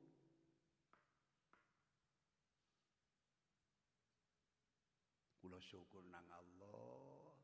[5.43, 7.35] Kula syukur nang Allah.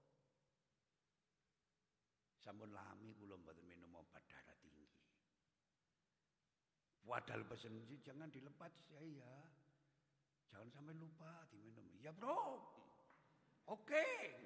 [2.39, 4.87] Sampun lami kula mboten minum obat darah tinggi.
[7.03, 9.43] Padahal pesen jangan dilepas saya.
[10.47, 11.83] Jangan sampai lupa diminum.
[11.99, 12.63] Ya bro,
[13.67, 13.83] oke.
[13.83, 14.39] Okay.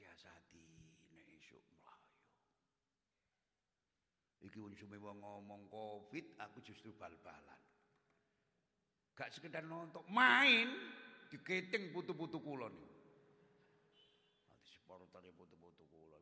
[0.00, 0.64] siasati
[1.12, 2.16] nek esuk mlayu.
[4.60, 7.56] Iki unsume wong ngomong Covid, aku justru bal-balan.
[9.16, 10.68] Gak sekedar nonton, main
[11.32, 12.92] diketing putu-putu kula niku.
[14.44, 16.20] Nanti supporter putu-putu kula.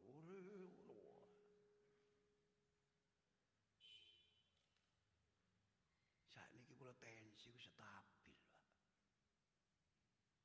[6.30, 8.54] Saat ini kula tensi stabil, Pak.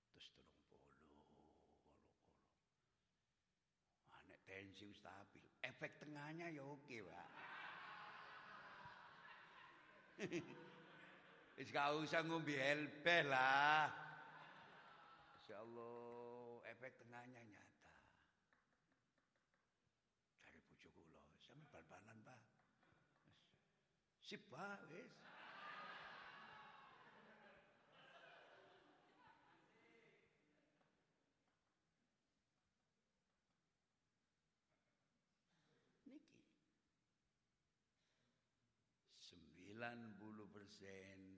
[0.09, 0.57] Terus tolong
[4.49, 5.45] tensi stabil.
[5.61, 7.52] Efek tengahnya ya oke, Pak.
[11.57, 13.89] Wis gak usah ngombe helbeh lah.
[15.41, 17.95] Insyaallah efek tengahnya nyata.
[20.43, 22.41] Dari bojo kula, sampe bal-balan, Pak.
[24.23, 25.22] Sip, Pak, wis.
[40.53, 41.35] Persen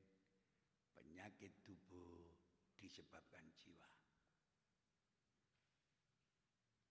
[0.93, 2.29] penyakit tubuh
[2.77, 3.89] disebabkan jiwa.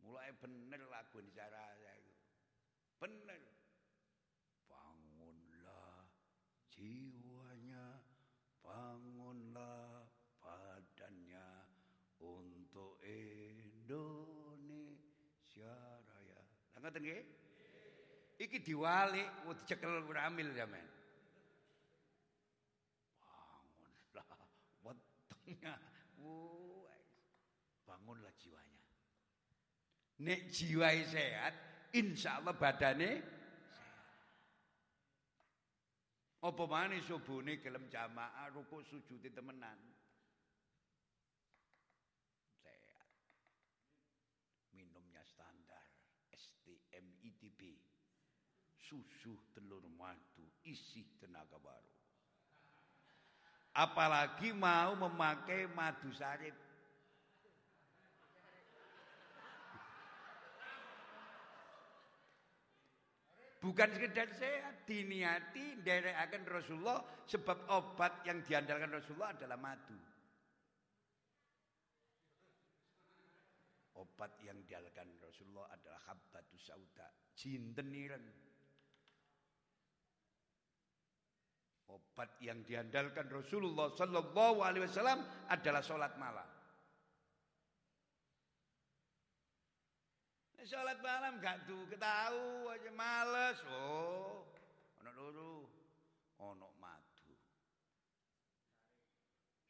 [0.03, 2.15] Mulai bener lagu cara saya itu.
[2.99, 3.41] Bener.
[4.67, 6.11] Bangunlah
[6.69, 8.03] jiwanya,
[8.61, 10.11] bangunlah
[10.43, 11.71] badannya
[12.19, 14.43] untuk Indonesia
[16.03, 16.43] Raya.
[16.75, 17.25] Lah ngoten nggih?
[18.43, 20.94] Iki diwalik, dicekel ramil men.
[27.85, 28.85] Bangunlah jiwanya.
[30.25, 31.55] Nek jiwa sehat,
[31.97, 33.23] insya Allah badannya
[33.73, 34.19] sehat.
[36.45, 39.81] Apa mana subuhnya gelem jamaah rukuk sujud temenan.
[42.61, 43.09] Sehat.
[44.77, 45.89] Minumnya standar
[46.37, 47.81] STM ITB.
[48.85, 52.04] Susu telur madu isi tenaga baru
[53.75, 56.51] apalagi mau memakai madu sari
[63.65, 69.97] Bukan sekedar sehat, diniati akan Rasulullah sebab obat yang diandalkan Rasulullah adalah madu.
[73.97, 78.21] Obat yang diandalkan Rasulullah adalah habbatus sauda, jinteniran.
[82.15, 86.47] Obat yang diandalkan Rasulullah Sallallahu Alaihi Wasallam adalah sholat malam.
[90.63, 93.59] Sholat malam gak tuh ketahu aja males.
[93.67, 94.47] Oh,
[95.03, 95.67] ono luru,
[96.39, 97.35] ono madu.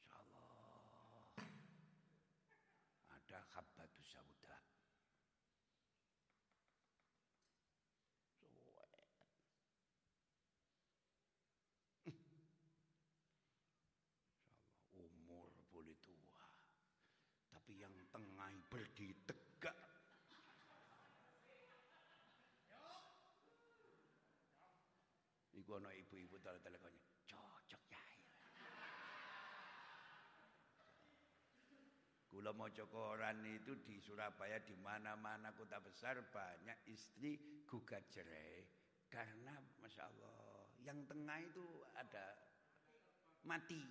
[0.04, 1.48] Insyaallah
[3.08, 4.60] ada habbatus sauda.
[17.64, 19.72] tapi yang tengah berdiri tegak.
[25.56, 28.02] Iku ana ibu-ibu tele-telekonnya, cocok ya.
[32.30, 38.66] Kula maca koran itu di Surabaya di mana-mana kota besar banyak istri gugat cerai
[39.10, 42.34] karena masya Allah yang tengah itu ada
[43.46, 43.82] mati.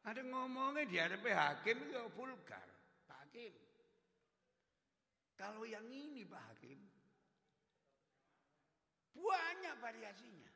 [0.00, 2.66] Ada ngomongnya di hadapan hakim itu vulgar.
[3.06, 3.69] Pak Hakim.
[5.40, 6.76] Kalau yang ini Pak Hakim.
[9.16, 10.52] Banyak variasinya.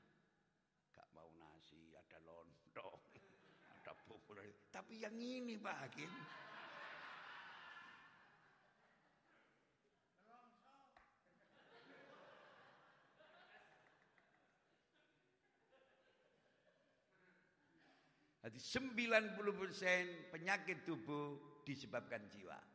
[0.93, 3.01] Gak mau nasi, ada lontong,
[3.81, 4.45] ada bubur.
[4.69, 6.13] Tapi yang ini Pak Hakim.
[18.45, 22.74] Jadi 90% penyakit tubuh disebabkan jiwa.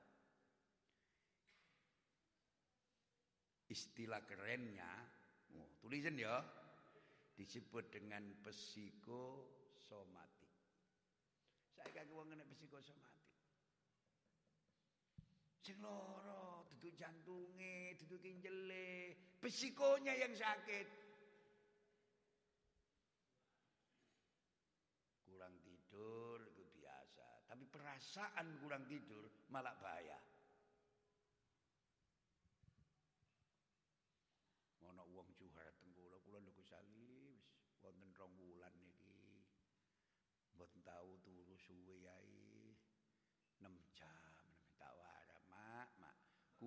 [3.70, 5.20] Istilah kerennya
[5.58, 6.46] Oh, tulisan ya.
[7.34, 10.52] Disebut dengan psikosomatik.
[11.72, 13.32] Saya kaki wong kena psikosomatik.
[15.64, 20.88] Sing loro, duduk jantungnya, duduk ginjele, psikonya yang sakit.
[25.24, 30.20] Kurang tidur itu biasa, tapi perasaan kurang tidur malah bahaya.
[34.90, 37.46] Ana wong juhar teng kula, kula lho Gus Ali wis
[37.80, 39.46] wonten rong wulan niki.
[40.58, 42.74] Mboten tau turu suwe yai
[43.62, 44.46] 6 jam
[44.82, 46.18] tak wara, Mak, Mak.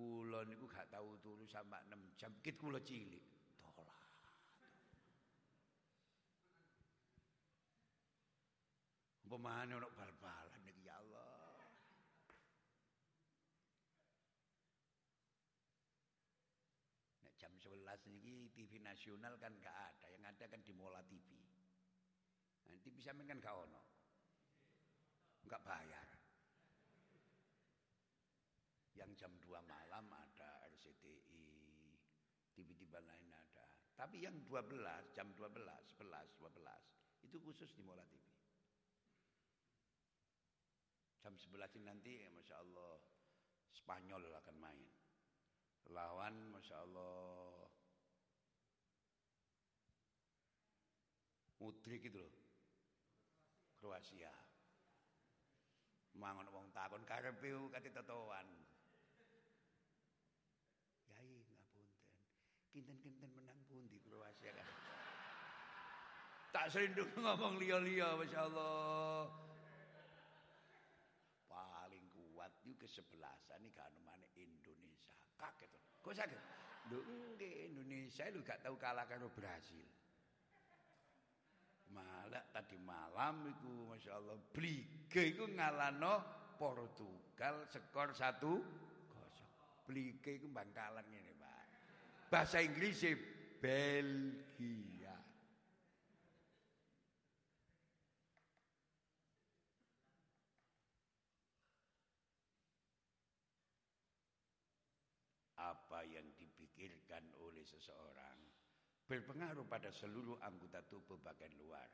[0.03, 3.23] Kula niku gak tau turu sampai 6 jam, kit kula cilik.
[3.71, 4.03] Tolak.
[9.23, 11.55] Umpamane ana bal-balan niki ya Allah.
[17.39, 21.31] jam 11 ini TV nasional kan gak ada, yang ada kan di Mola TV.
[22.67, 23.83] Nanti bisa main kan gak ono.
[25.47, 26.07] Enggak bayar.
[28.93, 31.43] Yang jam 2 malam ada RCTI,
[32.55, 33.82] TV-TV lain ada.
[33.93, 35.53] Tapi yang 12, jam 12,
[36.01, 38.25] 11, 12, itu khusus di Mola TV.
[41.23, 42.99] Jam 11 ini nanti, Masya Allah,
[43.71, 44.85] Spanyol akan main.
[45.91, 47.67] Lawan Masya Allah
[51.63, 52.35] Mudrik gitu loh.
[53.79, 54.35] Kroasia.
[56.19, 58.45] Mangon wong takon karepe kate totoan
[62.73, 64.67] kinten-kinten menang pundi Kroasia kan?
[66.49, 69.29] Tak serindung ngomong liya-liya Masya Allah
[71.45, 75.13] paling kuat itu kesebelasan ini kan mana Indonesia.
[75.37, 75.69] Kaget
[76.01, 76.39] kok sakit
[76.91, 79.87] nggih Indonesia lu gak tahu kalah karo Brasil
[81.93, 86.25] malah tadi malam itu Masya Allah Bliga itu ngalano
[86.57, 88.61] Portugal skor satu
[89.13, 89.51] kosong.
[89.85, 91.32] Bliga itu bangkalan ini
[92.33, 93.13] bahasa Inggrisnya
[93.61, 95.13] Belgia
[105.61, 108.41] apa yang dipikirkan oleh seseorang
[109.05, 111.85] berpengaruh pada seluruh anggota tubuh bagian luar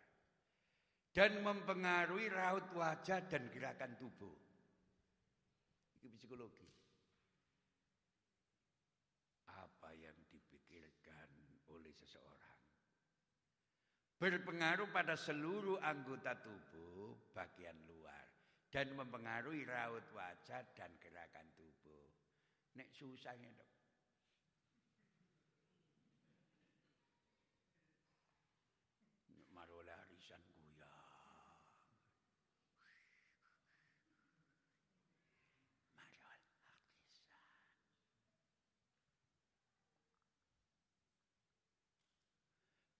[1.11, 4.33] dan mempengaruhi raut wajah dan gerakan tubuh.
[5.99, 6.69] Itu psikologi.
[9.49, 11.27] Apa yang dipikirkan
[11.73, 12.61] oleh seseorang
[14.19, 18.27] berpengaruh pada seluruh anggota tubuh bagian luar
[18.67, 22.05] dan mempengaruhi raut wajah dan gerakan tubuh.
[22.75, 23.78] Nek susahnya dok.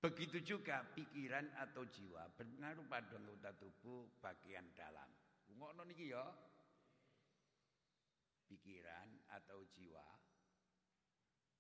[0.10, 5.06] Begitu juga pikiran atau jiwa berpengaruh pada anggota tubuh bagian dalam.
[5.54, 6.26] Ngono niki ya.
[8.50, 10.02] Pikiran atau jiwa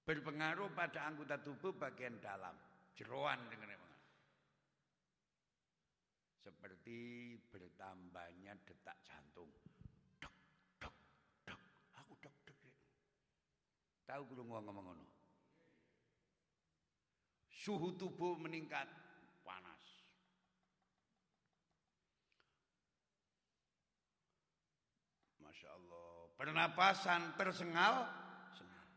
[0.02, 2.58] berpengaruh pada anggota tubuh bagian dalam.
[2.97, 3.78] Jeroan dengan
[6.41, 9.54] seperti bertambahnya detak jantung.
[10.18, 10.34] Dok
[10.82, 10.95] dok
[11.45, 11.62] dok.
[12.02, 12.58] Aku dok dok.
[14.10, 15.09] Tahu kudu ngomong ngono
[17.60, 18.88] suhu tubuh meningkat.
[19.43, 19.84] Panas.
[25.43, 26.12] Masya Allah.
[26.39, 28.07] Pernapasan tersengal,
[28.55, 28.88] sengal.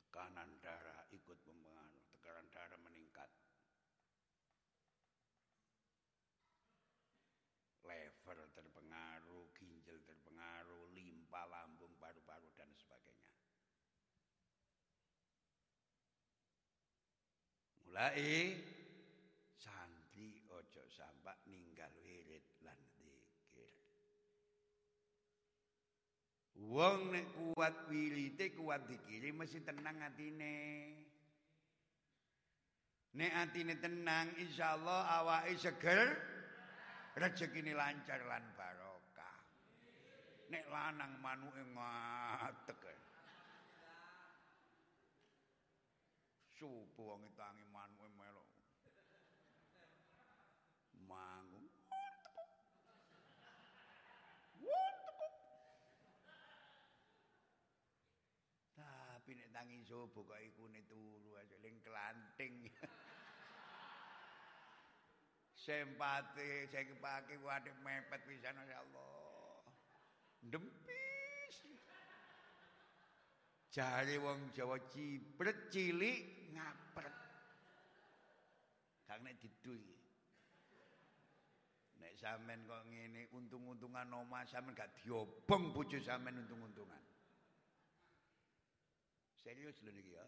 [0.00, 3.28] Tekanan darah ikut mempengaruhi, tekanan darah meningkat.
[7.84, 13.34] Lever terpengaruh, ginjal terpengaruh, limpa lambung, paru-paru dan sebagainya.
[17.94, 18.58] Mulai
[19.54, 22.74] santri ojo sampai ninggal wirid lan
[26.74, 30.90] Wong nek kuat wilite kuat dikiri mesti tenang atine.
[33.14, 36.18] Nek atine tenang insyaallah awake seger
[37.14, 39.38] rezekine lancar lan barokah.
[40.50, 42.84] Nek lanang manuke ngatek.
[46.54, 48.48] Supo wong tangi manuke melok.
[51.04, 51.68] Mangung
[59.84, 62.54] Tapi nek tangi sobo kok iku ne turu eling kelanting.
[65.52, 69.60] Sempate saya kepake wadik mepet pisan Allah.
[70.40, 71.56] Dempis.
[73.72, 77.16] Jare wong Jawa cipret cilik ngapret.
[79.04, 79.80] Kang nek didul
[82.00, 87.13] Nek sampean kok ngene untung-untungan omah sampean gak diobong bojo sampean untung-untungan.
[89.44, 90.24] Serius lho niki ya.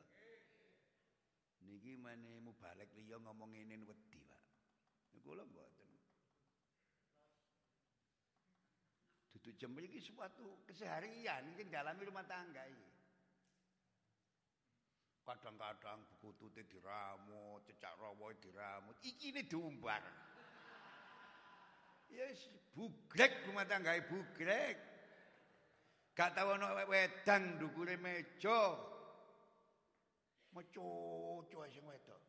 [1.65, 4.45] Niki mene balik liya ngomong ngene wedi, Pak.
[5.25, 5.91] Kula mboten.
[9.33, 12.89] Dudu jember iki suatu keseharian iki dalami rumah tangga iki.
[15.25, 20.05] Kadang-kadang buku tute diramu, cecak rawa diramu, iki ini diumbar.
[22.13, 22.47] Yes,
[22.77, 24.79] bugrek rumah tangga bugrek.
[26.15, 28.96] Gak tau ana wedang ndukure meja.
[30.57, 32.23] Mecoco sing wedok.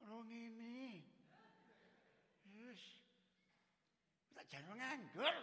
[0.00, 1.04] Ora ngene.
[2.48, 2.80] Yes.
[4.32, 5.36] Tak jangan nganggur.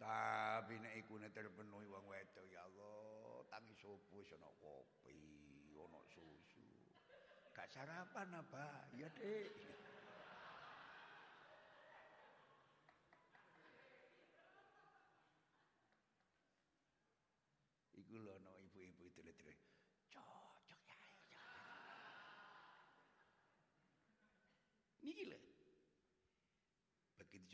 [0.00, 5.20] Tapi nek iku nek terpenuhi wong wedok ya Allah, tangi subuh ana kopi,
[5.76, 6.64] ana susu.
[7.52, 8.88] Gak sarapan apa?
[8.96, 9.77] Ya, Dik.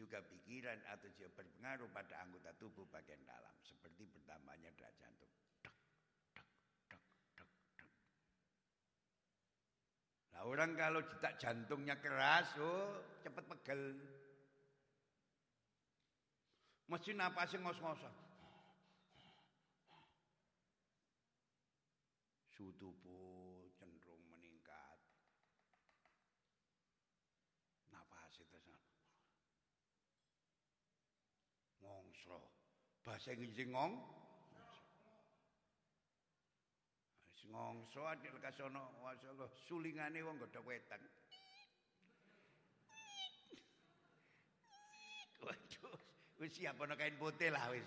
[0.04, 3.56] Juga pikiran atau juga berpengaruh pada anggota tubuh bagian dalam.
[3.64, 5.32] Seperti bertambahnya derajat jantung.
[10.44, 13.96] Orang kalau cetak jantungnya keras, oh cepat pegel.
[16.84, 18.12] Mesti napasnya ngos-ngosan.
[22.52, 22.92] Suhu
[33.04, 33.92] Bahasa Inggris ngong.
[37.54, 40.98] Ngongso adil kasono masyaallah sulingane wong godhok wetan.
[45.44, 45.98] Waduh,
[46.42, 47.86] wis siap ana kain putih lah wis.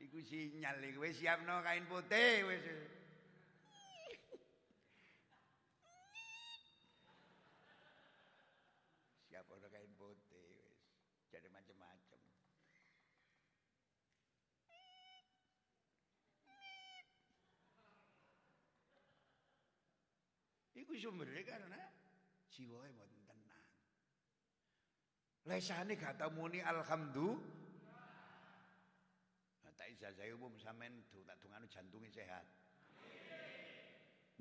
[0.00, 2.64] Iku sinyal iku wis siapno kain putih wis.
[20.84, 21.80] Iku sumbernya karena
[22.52, 23.68] jiwa mboten tenang.
[25.48, 27.40] Lesane gak tau muni alhamdulillah.
[29.74, 32.44] Tak ijazah umum sampean tak dungane jantunge sehat.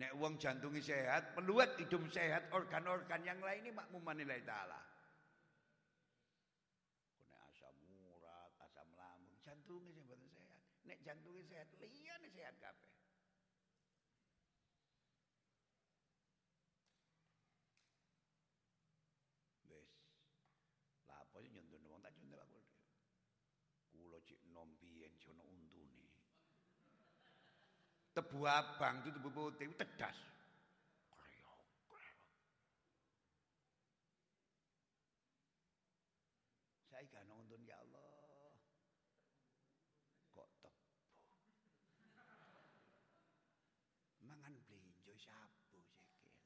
[0.04, 4.82] Nek wong jantungi sehat, peluat hidup sehat, organ-organ yang lain ini makmuman nilai ta'ala.
[7.24, 9.94] Nek asam urat, asam lambung, jantungnya
[10.28, 10.60] sehat.
[10.90, 12.94] Nek jantungnya sehat, liyane sehat kabeh.
[21.34, 22.60] apa sih nyontone wong tak nyontok aku.
[23.90, 26.08] Kula cik nom biyen jono untune.
[28.14, 30.18] Tebu abang itu tebu putih tedas.
[36.88, 38.56] Saya kan untun ya Allah.
[40.32, 40.88] Kok tebu.
[44.24, 46.38] Mangan blinjo sabu sikil.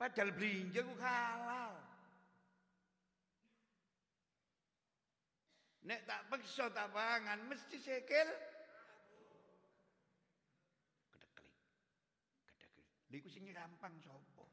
[0.00, 1.91] Padahal blinjo ku halal.
[5.82, 8.28] Nek tak peksa tak pangan mesti sikil
[11.10, 11.50] kedeklik.
[12.46, 12.86] Kedeklik.
[13.10, 14.46] Niku sing rampang sapa?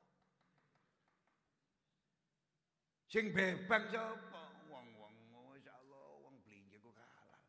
[3.05, 4.43] Sing bebang sapa?
[4.73, 7.41] Wong-wong masyaallah wong blinje ku halal.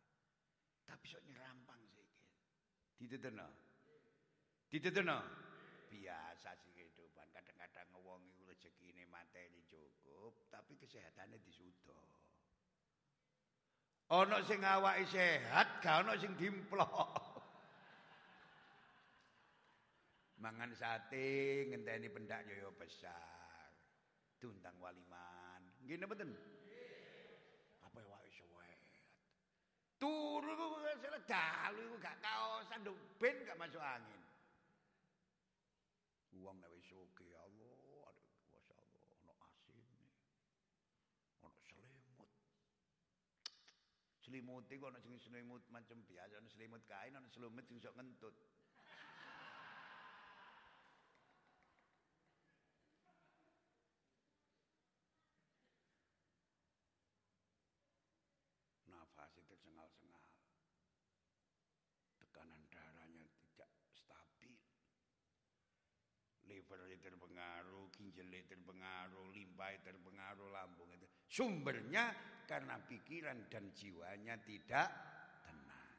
[0.84, 2.36] Tapi sok nyerampang sikil.
[3.00, 3.48] Dituteno.
[4.68, 5.18] Dituteno.
[5.88, 7.32] Biasa sih kehidupan.
[7.32, 12.19] Kadang-kadang wong iku rezekine materi cukup, tapi kesehatannya disudo.
[14.10, 16.90] Ana sing awake sehat, gak ana sing dimplok.
[20.42, 23.70] Mangan sate ngenteni pendak yoyo besar.
[24.42, 25.62] Tundang waliman.
[25.86, 26.34] Nggih napa mboten?
[27.86, 28.90] Apa wae sehat.
[30.00, 32.82] Turu salah dalu gak kaosan
[33.20, 34.22] ben gak masuk angin.
[36.40, 38.80] Uang nek wis oke Allah, aduh masyaallah
[39.12, 39.84] ana asin.
[41.44, 41.58] Ana
[44.30, 48.30] Selimut iku ana sing selimut macam biasa, ana selimut kain, ana selimut sing sok ngentut.
[58.86, 60.22] Nafas itu sengal-sengal.
[62.22, 64.54] Tekanan darahnya tidak stabil.
[66.46, 71.10] Liver terpengaruh, ginjal terpengaruh, limpa terpengaruh, lambung itu.
[71.26, 74.90] Sumbernya karena pikiran dan jiwanya tidak
[75.46, 75.90] tenang.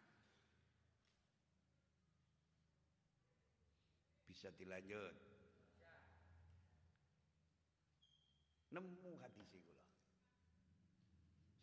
[4.28, 5.16] Bisa dilanjut.
[8.76, 9.64] Nemu hati sih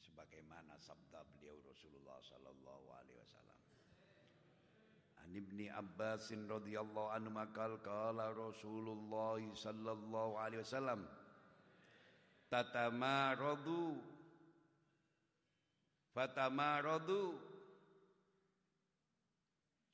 [0.00, 3.60] Sebagaimana sabda beliau Rasulullah sallallahu alaihi wasallam.
[5.20, 11.04] An Ibni Abbas radhiyallahu anhu makal qala Rasulullah sallallahu alaihi wasallam
[12.48, 14.16] tatamaradu
[16.18, 17.38] fatamaradu.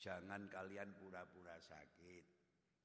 [0.00, 2.24] Jangan kalian pura-pura sakit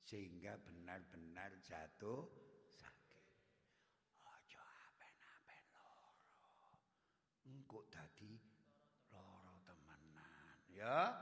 [0.03, 2.27] sehingga benar-benar jatuh
[2.75, 3.23] sakit.
[4.27, 6.11] Aja apen-apen loro.
[7.47, 8.35] Engko dadi
[9.15, 11.15] loro temenan ya.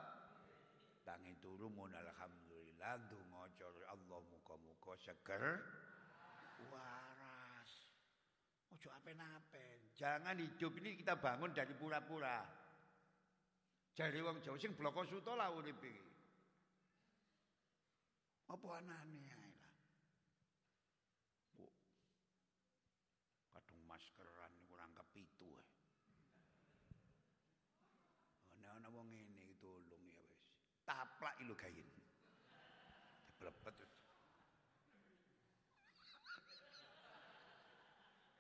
[1.06, 3.46] Tangi turu mun alhamdulillah donga
[3.94, 5.62] Allah muga-muga seger.
[6.74, 7.07] Waras
[8.78, 9.90] Ojo apen-apen.
[9.98, 12.46] Jangan hidup ini kita bangun dari pura-pura.
[13.98, 15.98] Jadi wong Jawa sing bloko suto lah urip iki.
[18.54, 19.74] Apa anane ae lah.
[23.58, 25.66] Kadung maskeran kurang kepitu ae.
[28.62, 30.46] Ana-ana wong ngene tolong ya wis.
[30.86, 31.97] Taplak ilu gayen.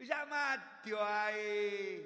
[0.07, 1.99] Bisa mati wae.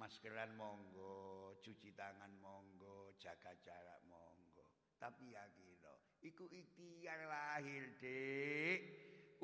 [0.00, 4.64] Maskeran monggo, cuci tangan monggo, jaga jarak monggo.
[4.96, 5.92] Tapi ya kira,
[6.24, 8.80] iku ikhtiar lahir dek.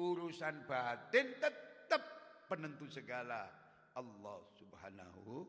[0.00, 2.00] Urusan batin tetap
[2.48, 3.52] penentu segala.
[3.92, 5.44] Allah subhanahu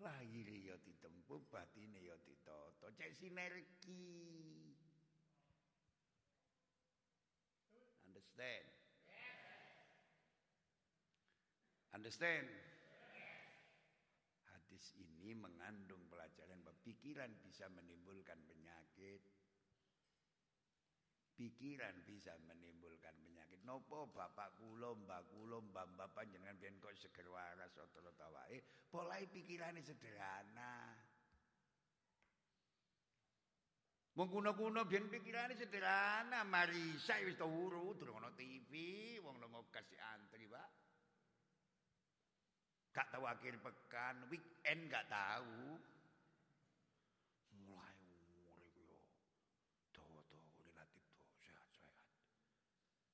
[0.00, 2.88] lahir ya ditempuh, batin ya ditoto.
[2.96, 4.16] Cek sinergi.
[8.08, 8.75] Understand?
[11.96, 12.44] Understand?
[14.52, 19.24] Hadis ini mengandung pelajaran bahwa pikiran bisa menimbulkan penyakit.
[21.40, 23.64] Pikiran bisa menimbulkan penyakit.
[23.64, 28.60] Nopo bapak kula, mbak kula, mbak mbak panjenengan biyen kok seger waras wae.
[28.92, 30.92] Polai pikirane sederhana.
[34.20, 38.72] Wong kuno-kuno biyen pikirane sederhana, marisa wis turu, durung ana TV,
[39.24, 40.85] wong nang kasih antri, Pak.
[42.96, 45.76] Gak tahu akhir pekan, weekend gak tahu.
[47.68, 47.92] Mulai
[48.24, 48.96] umur itu yo.
[49.92, 52.08] Dawa-dawa relatif tuh sehat-sehat.
[52.08, 52.24] Ya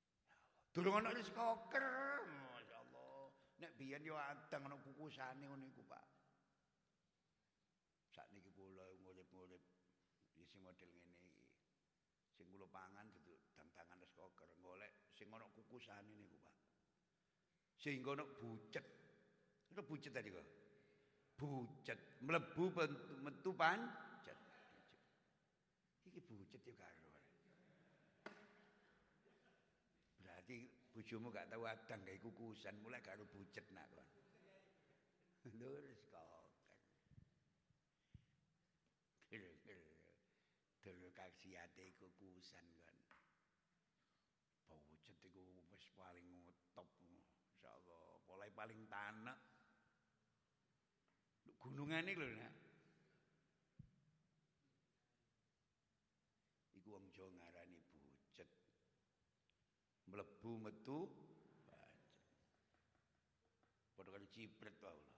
[0.07, 0.71] Allah.
[0.71, 1.83] Durung ana koker.
[2.55, 3.27] Masyaallah.
[3.59, 6.07] Nek biyen yo adang ana kukusane ngono iku, Pak.
[8.15, 9.63] Sakniki kula ngurip-ngurip
[10.39, 11.43] ya sing model ngene iki.
[12.39, 16.55] Sing kula pangan dudu dang-dangan wis koker, golek sing ana kukusane niku, Pak.
[17.83, 19.02] Sehingga ana bucet
[19.73, 20.45] itu bucet tadi kok.
[21.33, 22.69] Bucet, mlebu
[23.25, 24.37] metu pancet.
[26.05, 27.09] Iki bucet ya karo.
[30.21, 34.05] Berarti bojomu gak tahu adang gawe kukusan mulai karo bucet nak kon.
[35.57, 36.45] Lurus kok.
[40.85, 42.95] Dulu kaksiate kukusan kan.
[44.69, 45.41] Bucet iku
[45.97, 46.29] paling
[46.77, 49.52] top insyaallah, mulai paling tanah
[51.63, 52.55] Gunungan ini lho nak.
[56.75, 58.49] Iku wong Jawa ngarani bucet.
[60.11, 61.91] Mlebu metu bancet.
[63.95, 65.15] Padha karo cipret wae lho.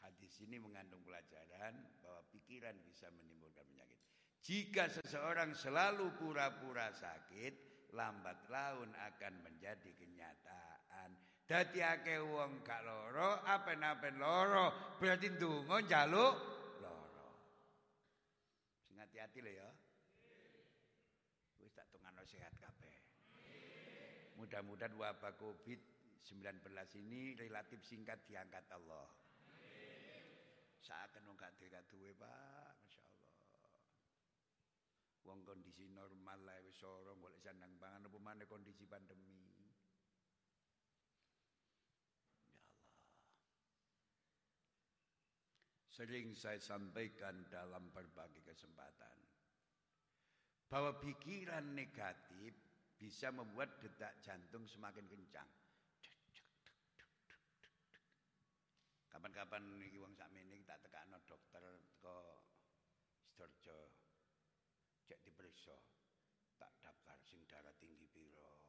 [0.00, 4.00] Hadis ini mengandung pelajaran bahwa pikiran bisa menimbulkan penyakit.
[4.40, 11.10] Jika seseorang selalu pura-pura sakit, lambat laun akan menjadi kenyataan.
[11.48, 16.34] Dadi akeh wong gak loro, apen-apen loro, berarti ndonga njaluk
[16.84, 17.28] loro.
[18.84, 19.68] Sing hati-hati lho ya.
[21.64, 22.96] Wis tak tungano sehat kabeh.
[24.36, 26.60] Mudah-mudahan wabah Covid-19
[27.00, 29.08] ini relatif singkat diangkat Allah.
[30.84, 31.56] Saat wong gak
[31.88, 32.67] duwe Pak.
[35.28, 39.28] Wong kondisi normal lah wis ora golek sandang pangan apa maneh kondisi pandemi.
[39.36, 39.76] Ya Allah.
[45.92, 49.20] Sering saya sampaikan dalam berbagai kesempatan
[50.72, 52.56] bahwa pikiran negatif
[52.96, 55.50] bisa membuat detak jantung semakin kencang.
[59.12, 61.60] Kapan-kapan iki wong sakmene tak tekakno dokter
[61.92, 62.48] teko
[63.38, 63.97] Sidoarjo.
[65.08, 65.72] Cek diperiksa.
[66.60, 68.60] Tak daftar sing darah tinggi piro.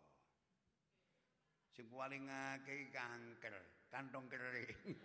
[1.75, 3.59] Sing paling akeh kanker,
[3.91, 4.95] kantong kering.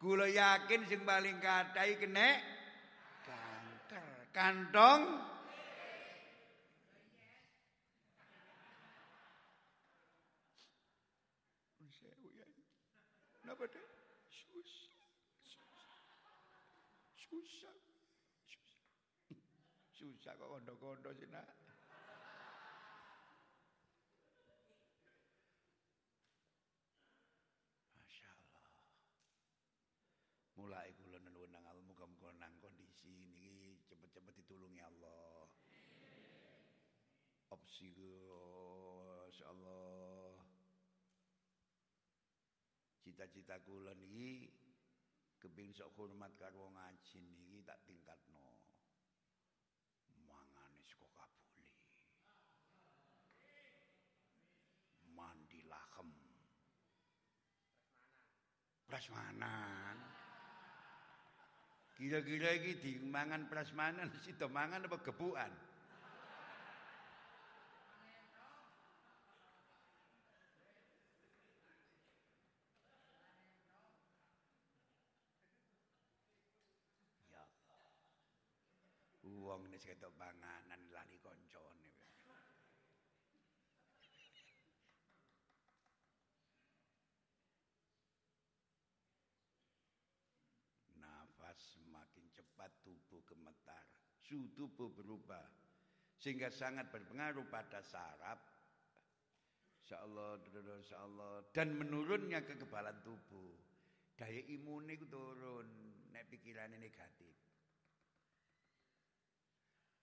[0.00, 2.38] Kula yakin sing paling kathah kena
[3.26, 5.18] kanker, kantong
[20.20, 21.48] Susah kok kondo-kondo sih nak.
[27.96, 28.68] Masya Allah.
[30.60, 35.48] Mulai kula nuwun nang Allah muga-muga nang kondisi niki cepet-cepet ditulungi Allah.
[37.56, 37.88] Opsi
[39.48, 40.36] Allah
[43.00, 44.52] cita-cita kula niki
[45.40, 48.49] kepengin sok hormat karo ngaji niki tak tingkatno
[58.90, 59.96] prasmanan
[61.94, 65.52] kira-kira iki dimangan prasmanan sida mangan apa gebukan?
[79.50, 81.90] Wong nek ketok panganan lali koncone.
[91.00, 95.42] Nafas semakin cepat tubuh gemetar, suhu tubuh berubah
[96.22, 98.38] sehingga sangat berpengaruh pada saraf
[99.82, 103.58] insyaallah insyaallah dan menurunnya kekebalan tubuh
[104.14, 105.66] daya imun itu turun
[106.14, 107.34] nek pikirannya negatif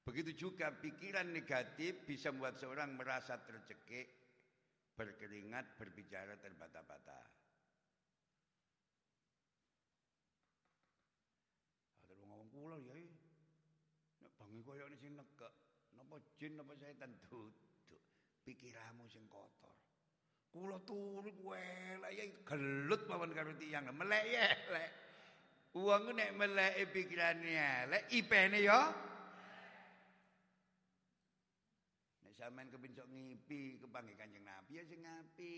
[0.07, 4.07] Begitu juga pikiran negatif bisa membuat seorang merasa tercekik,
[4.95, 7.27] berkeringat, berbicara terbata-bata.
[12.23, 12.96] Ngomong kula ya.
[14.57, 15.53] Nek bangi koyo sing nekek,
[15.93, 18.01] napa jin napa setan duduk.
[18.41, 19.77] Pikiranmu sing kotor.
[20.49, 24.89] Kula turu elek ya gelut mawon karo tiyang melek ya elek.
[25.77, 28.81] Wong nek melek pikirane elek, ipene ya
[32.37, 35.57] sampean kepincok ngipi kepanggih Kanjeng Nabi ya sing ngapi.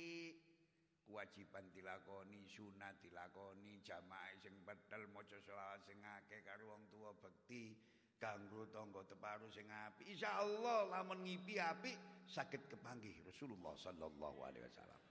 [1.08, 7.74] Kewajiban dilakoni, sunat dilakoni, jamaah sing pedal maca selawat sing akeh karo wong tuwa bekti,
[8.20, 10.06] kanggo tangga teparu sing apik.
[10.12, 11.96] Insyaallah lamun ngipi apik
[12.28, 15.02] saged kepanggih Rasulullah sallallahu alaihi wasallam.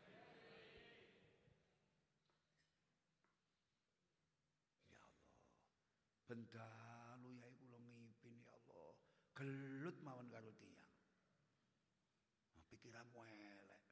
[4.92, 5.24] Ya Allah.
[6.28, 8.92] Bendalu ya kula ngipin ya Allah.
[9.34, 10.78] Gelut mawon karo tiyang
[12.68, 13.82] pikiranmu elek.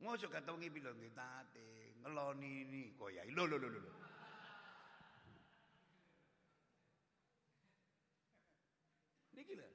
[0.00, 3.30] Mosok kata ngipi lho tate, ngeloni ini koyai.
[3.32, 3.80] Lho lho lho lho.
[9.32, 9.68] Niki lho.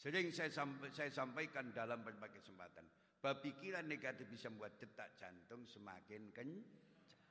[0.00, 0.48] Sering saya,
[0.96, 2.88] saya sampaikan dalam berbagai kesempatan.
[3.20, 7.28] Bahwa pikiran negatif bisa membuat detak jantung semakin kencang.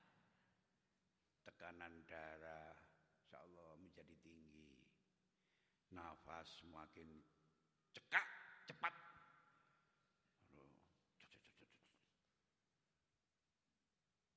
[1.49, 2.77] Tekanan darah,
[3.25, 4.85] insya Allah menjadi tinggi.
[5.97, 7.09] Nafas semakin
[7.89, 8.27] cekak
[8.69, 8.93] cepat.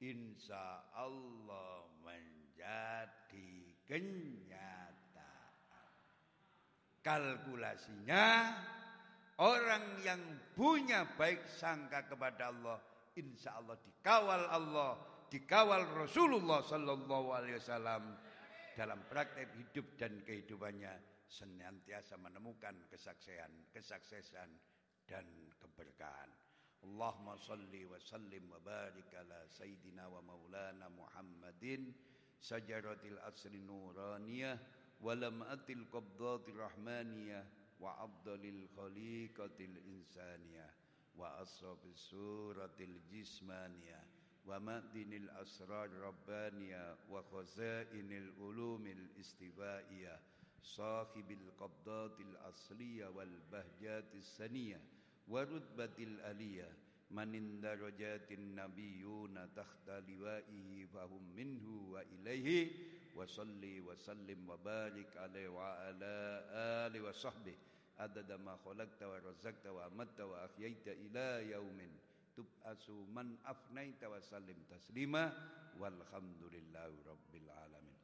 [0.00, 3.52] Insya Allah menjadi
[3.84, 5.28] kenyataan.
[7.04, 8.56] Kalkulasinya
[9.38, 10.20] orang yang
[10.54, 12.78] punya baik sangka kepada Allah,
[13.14, 14.92] insya Allah dikawal Allah,
[15.30, 18.02] dikawal Rasulullah Sallallahu Alaihi Wasallam
[18.74, 20.94] dalam praktek hidup dan kehidupannya
[21.28, 24.50] senantiasa menemukan kesaksesan, kesuksesan
[25.06, 25.26] dan
[25.60, 26.30] keberkahan.
[26.78, 31.90] Allahumma salli wa sallim wa barik ala sayyidina wa maulana Muhammadin
[32.38, 34.54] sajaratil asri nuraniyah
[35.02, 37.42] wa lam'atil qabdatir rahmaniyah
[37.80, 40.70] وأفضل الخليقة الإنسانية
[41.16, 44.04] وأصرف السورة الجسمانية
[44.46, 50.20] ومأدن الأسرار الربانية وخزائن العلوم الاستبائية
[50.62, 54.80] صاحب القبضات الأصلية والبهجات السنية
[55.28, 56.72] ورتبة الألية
[57.10, 62.70] من درجات النبيون تحت لوائه فهم منه وإليه
[63.17, 66.15] وصلي وسلم وبارك عليه وعلى
[66.87, 67.55] آله وصحبه
[67.99, 71.79] عدد ما خلقت ورزقت وأمت وأحييت إلى يوم
[72.33, 75.29] tub'asu man afnaita wa sallim taslima
[75.77, 77.97] walhamdulillahi rabbil alamin.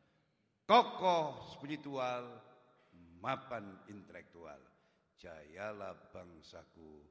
[0.69, 2.37] Kokoh spiritual,
[3.21, 4.61] mapan intelektual.
[5.17, 7.03] Jayalah bangsaku,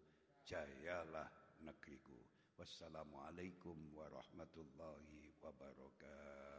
[0.47, 1.29] jayalah
[1.61, 2.17] negeriku.
[2.59, 6.52] Wassalamualaikum warahmatullahi wabarakatuh.